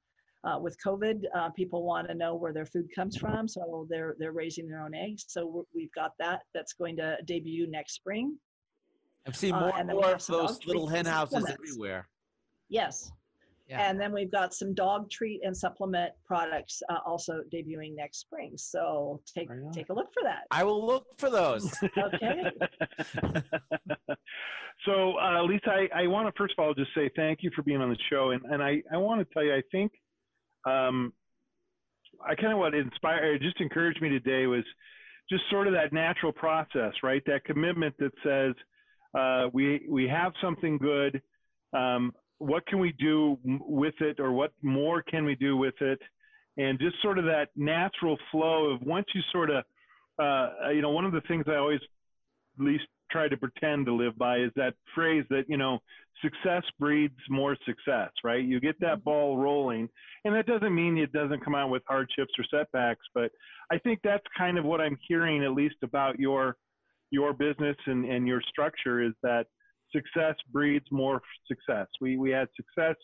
Uh, 0.43 0.59
with 0.59 0.77
COVID, 0.85 1.23
uh, 1.35 1.49
people 1.49 1.83
want 1.83 2.07
to 2.07 2.13
know 2.13 2.35
where 2.35 2.53
their 2.53 2.67
food 2.67 2.87
comes 2.93 3.17
from, 3.17 3.47
so 3.47 3.87
they're 3.89 4.15
they're 4.19 4.33
raising 4.33 4.67
their 4.67 4.83
own 4.83 4.93
eggs. 4.93 5.25
So 5.29 5.65
we've 5.73 5.93
got 5.93 6.11
that. 6.19 6.41
That's 6.53 6.73
going 6.73 6.95
to 6.97 7.17
debut 7.25 7.67
next 7.71 7.95
spring. 7.95 8.37
I'm 9.25 9.33
seeing 9.33 9.53
Uh, 9.53 9.59
more 9.59 9.77
and 9.77 9.89
and 9.89 9.99
more 9.99 10.13
of 10.13 10.25
those 10.25 10.65
little 10.65 10.87
treats 10.87 10.97
hen 10.97 11.05
houses 11.05 11.45
everywhere. 11.49 12.07
Yes. 12.69 13.11
Yeah. 13.67 13.89
And 13.89 13.99
then 13.99 14.11
we've 14.11 14.31
got 14.31 14.53
some 14.53 14.73
dog 14.73 15.09
treat 15.09 15.41
and 15.43 15.55
supplement 15.55 16.11
products 16.25 16.83
uh, 16.89 16.97
also 17.05 17.41
debuting 17.53 17.95
next 17.95 18.19
spring. 18.19 18.57
So 18.57 19.21
take 19.33 19.49
Right 19.49 19.61
take 19.71 19.89
a 19.89 19.93
look 19.93 20.11
for 20.13 20.23
that. 20.23 20.43
I 20.51 20.63
will 20.65 20.85
look 20.85 21.05
for 21.17 21.29
those. 21.29 21.73
Okay. 21.97 22.43
so, 24.85 25.17
uh, 25.19 25.43
Lisa, 25.43 25.69
I, 25.69 26.03
I 26.03 26.07
want 26.07 26.27
to 26.27 26.33
first 26.37 26.55
of 26.57 26.63
all 26.63 26.73
just 26.73 26.93
say 26.93 27.09
thank 27.15 27.43
you 27.43 27.51
for 27.55 27.61
being 27.61 27.81
on 27.81 27.89
the 27.89 27.97
show, 28.09 28.31
and, 28.31 28.43
and 28.45 28.61
I, 28.61 28.81
I 28.91 28.97
want 28.97 29.25
to 29.25 29.33
tell 29.33 29.43
you, 29.43 29.53
I 29.53 29.61
think 29.71 29.91
um, 30.65 31.13
I 32.25 32.35
kind 32.35 32.51
of 32.51 32.59
what 32.59 32.73
inspired, 32.73 33.41
just 33.41 33.61
encouraged 33.61 34.01
me 34.01 34.09
today 34.09 34.47
was 34.47 34.63
just 35.29 35.43
sort 35.49 35.67
of 35.67 35.73
that 35.73 35.93
natural 35.93 36.31
process, 36.31 36.93
right? 37.03 37.23
That 37.25 37.45
commitment 37.45 37.95
that 37.99 38.11
says 38.23 38.53
uh, 39.17 39.47
we 39.53 39.85
we 39.89 40.07
have 40.07 40.33
something 40.41 40.77
good. 40.77 41.21
Um, 41.73 42.13
what 42.37 42.65
can 42.65 42.79
we 42.79 42.93
do 42.93 43.37
with 43.43 43.93
it, 43.99 44.19
or 44.19 44.31
what 44.31 44.51
more 44.61 45.01
can 45.01 45.25
we 45.25 45.35
do 45.35 45.57
with 45.57 45.75
it? 45.81 45.99
And 46.57 46.79
just 46.79 46.95
sort 47.01 47.17
of 47.17 47.25
that 47.25 47.49
natural 47.55 48.17
flow 48.31 48.71
of 48.71 48.81
once 48.81 49.05
you 49.13 49.21
sort 49.31 49.49
of, 49.49 49.63
uh, 50.21 50.69
you 50.69 50.81
know, 50.81 50.89
one 50.89 51.05
of 51.05 51.13
the 51.13 51.21
things 51.21 51.45
I 51.47 51.55
always 51.55 51.79
at 52.59 52.65
least 52.65 52.85
try 53.11 53.27
to 53.27 53.37
pretend 53.37 53.85
to 53.85 53.93
live 53.93 54.17
by 54.17 54.37
is 54.37 54.51
that 54.55 54.73
phrase 54.95 55.25
that 55.29 55.43
you 55.47 55.57
know 55.57 55.79
success 56.21 56.63
breeds 56.79 57.17
more 57.29 57.57
success 57.65 58.09
right 58.23 58.43
you 58.43 58.59
get 58.59 58.79
that 58.79 59.03
ball 59.03 59.37
rolling 59.37 59.89
and 60.23 60.33
that 60.33 60.45
doesn't 60.45 60.73
mean 60.73 60.97
it 60.97 61.11
doesn't 61.11 61.43
come 61.43 61.55
out 61.55 61.69
with 61.69 61.83
hardships 61.87 62.31
or 62.37 62.45
setbacks 62.49 63.05
but 63.13 63.31
i 63.71 63.77
think 63.77 63.99
that's 64.03 64.23
kind 64.37 64.57
of 64.57 64.65
what 64.65 64.79
i'm 64.79 64.97
hearing 65.07 65.43
at 65.43 65.51
least 65.51 65.75
about 65.83 66.19
your 66.19 66.55
your 67.11 67.33
business 67.33 67.77
and, 67.85 68.05
and 68.05 68.27
your 68.27 68.41
structure 68.49 69.01
is 69.01 69.13
that 69.21 69.45
success 69.93 70.35
breeds 70.51 70.85
more 70.91 71.21
success 71.47 71.87
we 71.99 72.17
we 72.17 72.31
had 72.31 72.47
success 72.55 72.95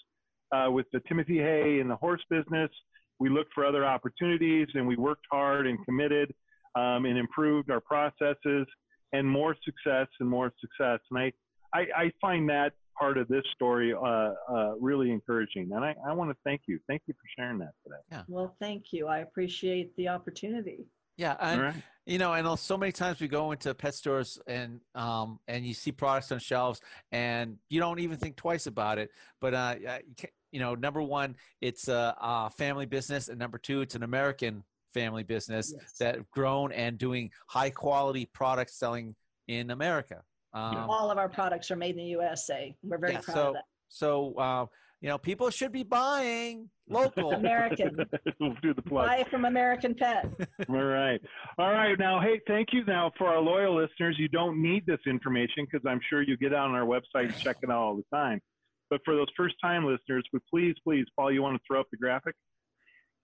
uh, 0.51 0.71
with 0.71 0.85
the 0.93 1.01
timothy 1.07 1.37
hay 1.37 1.79
and 1.79 1.89
the 1.89 1.95
horse 1.95 2.21
business 2.29 2.71
we 3.19 3.29
looked 3.29 3.53
for 3.53 3.65
other 3.65 3.85
opportunities 3.85 4.67
and 4.73 4.87
we 4.87 4.95
worked 4.95 5.25
hard 5.31 5.67
and 5.67 5.83
committed 5.85 6.33
um, 6.75 7.05
and 7.05 7.17
improved 7.17 7.71
our 7.71 7.81
processes 7.81 8.67
and 9.13 9.27
more 9.27 9.55
success 9.63 10.07
and 10.19 10.29
more 10.29 10.51
success. 10.59 10.99
And 11.11 11.19
I, 11.19 11.33
I, 11.73 11.85
I 11.95 12.11
find 12.21 12.49
that 12.49 12.73
part 12.99 13.17
of 13.17 13.27
this 13.27 13.43
story 13.55 13.93
uh, 13.93 13.97
uh, 13.97 14.73
really 14.79 15.11
encouraging. 15.11 15.69
And 15.73 15.83
I, 15.83 15.95
I 16.07 16.13
want 16.13 16.31
to 16.31 16.37
thank 16.43 16.61
you. 16.67 16.79
Thank 16.87 17.03
you 17.07 17.13
for 17.13 17.27
sharing 17.37 17.59
that 17.59 17.73
today. 17.83 18.23
Well, 18.27 18.55
thank 18.59 18.91
you. 18.91 19.07
I 19.07 19.19
appreciate 19.19 19.95
the 19.95 20.09
opportunity. 20.09 20.85
Yeah, 21.17 21.35
and 21.39 21.59
All 21.59 21.67
right. 21.67 21.75
you 22.05 22.19
know, 22.19 22.33
and 22.33 22.59
so 22.59 22.77
many 22.77 22.91
times 22.91 23.19
we 23.19 23.27
go 23.27 23.51
into 23.51 23.73
pet 23.73 23.95
stores 23.95 24.39
and 24.47 24.79
um 24.95 25.39
and 25.47 25.65
you 25.65 25.73
see 25.73 25.91
products 25.91 26.31
on 26.31 26.39
shelves 26.39 26.79
and 27.11 27.57
you 27.69 27.79
don't 27.79 27.99
even 27.99 28.17
think 28.17 28.35
twice 28.35 28.67
about 28.67 28.99
it. 28.99 29.09
But 29.41 29.53
uh, 29.53 29.75
you, 29.79 30.27
you 30.51 30.59
know, 30.59 30.75
number 30.75 31.01
one, 31.01 31.35
it's 31.59 31.87
a, 31.87 32.15
a 32.21 32.49
family 32.51 32.85
business, 32.85 33.27
and 33.29 33.37
number 33.37 33.57
two, 33.57 33.81
it's 33.81 33.95
an 33.95 34.03
American 34.03 34.63
family 34.93 35.23
business 35.23 35.73
Yes. 35.75 35.93
that 35.99 36.15
have 36.15 36.29
grown 36.31 36.71
and 36.71 36.97
doing 36.97 37.31
high 37.47 37.69
quality 37.71 38.29
products 38.31 38.75
selling 38.79 39.15
in 39.47 39.71
America. 39.71 40.21
Um, 40.53 40.89
All 40.89 41.11
of 41.11 41.17
our 41.17 41.29
products 41.29 41.69
are 41.71 41.75
made 41.75 41.91
in 41.91 41.97
the 41.97 42.03
USA. 42.11 42.75
We're 42.83 42.97
very 42.97 43.13
Yeah, 43.13 43.19
proud 43.21 43.33
so- 43.35 43.47
of 43.49 43.53
that. 43.55 43.63
So, 43.89 44.33
uh, 44.37 44.65
you 45.01 45.09
know, 45.09 45.17
people 45.17 45.49
should 45.49 45.71
be 45.71 45.83
buying 45.83 46.69
local. 46.89 47.31
American. 47.33 47.97
we'll 48.39 48.55
do 48.61 48.73
the 48.73 48.81
plug. 48.81 49.07
Buy 49.07 49.25
from 49.29 49.45
American 49.45 49.93
Pet. 49.93 50.27
All 50.69 50.75
right. 50.75 51.21
All 51.57 51.71
right. 51.71 51.97
Now, 51.99 52.19
hey, 52.19 52.41
thank 52.47 52.69
you. 52.71 52.83
Now, 52.85 53.11
for 53.17 53.27
our 53.27 53.39
loyal 53.39 53.75
listeners, 53.75 54.15
you 54.17 54.27
don't 54.27 54.61
need 54.61 54.85
this 54.85 54.99
information 55.05 55.65
because 55.69 55.85
I'm 55.87 55.99
sure 56.09 56.21
you 56.21 56.37
get 56.37 56.53
on 56.53 56.71
our 56.71 56.85
website 56.85 57.25
and 57.25 57.37
check 57.37 57.57
it 57.61 57.69
out 57.69 57.77
all 57.77 57.95
the 57.95 58.15
time. 58.15 58.41
But 58.89 59.01
for 59.05 59.15
those 59.15 59.27
first 59.35 59.55
time 59.61 59.85
listeners, 59.85 60.25
would 60.33 60.41
please, 60.49 60.75
please, 60.83 61.05
Paul, 61.15 61.31
you 61.31 61.41
want 61.41 61.55
to 61.57 61.61
throw 61.67 61.79
up 61.79 61.87
the 61.91 61.97
graphic? 61.97 62.35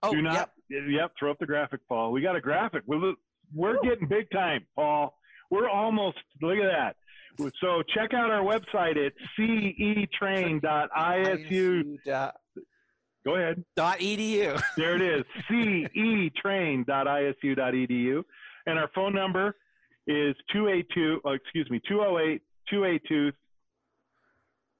Oh, 0.03 0.13
Do 0.13 0.21
not. 0.21 0.51
yep. 0.69 0.83
Yep. 0.89 1.11
Throw 1.17 1.31
up 1.31 1.39
the 1.39 1.45
graphic, 1.45 1.79
Paul. 1.87 2.11
We 2.11 2.21
got 2.21 2.35
a 2.35 2.41
graphic. 2.41 2.83
We're, 2.85 3.13
we're 3.53 3.81
getting 3.81 4.07
big 4.07 4.29
time, 4.31 4.65
Paul. 4.75 5.17
We're 5.49 5.69
almost. 5.69 6.17
Look 6.41 6.57
at 6.57 6.69
that. 6.69 6.95
So 7.37 7.83
check 7.93 8.13
out 8.13 8.31
our 8.31 8.43
website 8.43 8.97
at 9.03 9.13
cetrain.isu. 9.37 10.61
Go 13.25 13.35
ahead. 13.35 13.63
dot 13.75 13.99
edu. 13.99 14.61
There 14.77 14.95
it 14.95 15.01
is. 15.01 15.23
cetrain.isu.edu. 15.49 18.23
And 18.65 18.79
our 18.79 18.89
phone 18.93 19.13
number 19.13 19.55
is 20.07 20.35
282, 20.51 21.21
oh, 21.25 21.31
excuse 21.31 21.69
me, 21.69 21.79
208 21.87 22.41
282. 22.69 23.31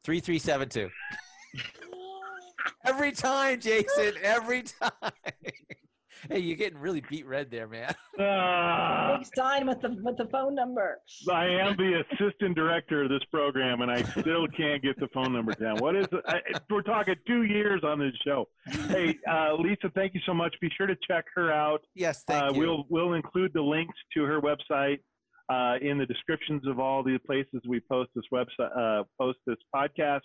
3372. 0.04 0.90
every 2.86 3.12
time, 3.14 3.60
Jason. 3.60 4.14
Every 4.22 4.64
time. 4.64 4.92
hey, 6.30 6.40
you're 6.40 6.58
getting 6.58 6.78
really 6.78 7.02
beat 7.10 7.26
red 7.26 7.52
there, 7.52 7.68
man. 7.68 7.94
Ah, 8.20 9.18
Big 9.18 9.28
sign 9.36 9.66
with 9.66 9.82
the 9.82 9.98
with 10.04 10.18
the 10.18 10.28
phone 10.28 10.54
number. 10.54 11.00
I 11.32 11.46
am 11.48 11.76
the 11.76 12.04
assistant 12.12 12.56
director 12.56 13.02
of 13.02 13.10
this 13.10 13.24
program, 13.32 13.82
and 13.82 13.90
I 13.90 14.04
still 14.04 14.48
can't 14.56 14.84
get 14.84 15.00
the 15.00 15.08
phone 15.16 15.34
number 15.34 15.54
down. 15.54 15.78
What 15.78 15.96
is 15.96 16.06
it? 16.12 16.24
I, 16.28 16.40
we're 16.70 16.84
talking 16.84 17.16
two 17.26 17.44
years 17.46 17.82
on 17.84 17.98
this 17.98 18.14
show. 18.24 18.48
Hey, 18.68 19.18
uh, 19.28 19.56
Lisa, 19.56 19.90
thank 19.96 20.14
you 20.14 20.20
so 20.28 20.34
much. 20.36 20.54
Be 20.62 20.70
sure 20.78 20.86
to 20.86 20.96
check 21.10 21.26
her 21.34 21.52
out. 21.52 21.82
Yes, 21.96 22.24
thank 22.28 22.44
uh, 22.44 22.54
you. 22.54 22.60
We'll 22.60 22.86
we'll 22.90 23.14
include 23.14 23.52
the 23.56 23.64
links 23.64 23.98
to 24.16 24.24
her 24.26 24.40
website 24.40 25.00
uh, 25.50 25.76
in 25.82 25.98
the 25.98 26.06
descriptions 26.06 26.68
of 26.68 26.80
all 26.80 27.04
the 27.04 27.18
places 27.26 27.62
we 27.68 27.80
post 27.92 28.12
this 28.16 28.26
website, 28.32 28.78
uh, 28.78 29.04
post 29.20 29.40
this 29.48 29.58
podcast. 29.76 30.22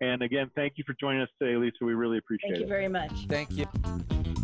And 0.00 0.22
again, 0.22 0.50
thank 0.54 0.74
you 0.76 0.84
for 0.86 0.94
joining 1.00 1.22
us 1.22 1.28
today, 1.40 1.56
Lisa. 1.56 1.84
We 1.84 1.94
really 1.94 2.18
appreciate 2.18 2.50
it. 2.50 2.52
Thank 2.52 2.60
you 2.60 2.66
it. 2.66 2.68
very 2.68 2.88
much. 2.88 3.26
Thank 3.28 3.50
you. 3.52 4.35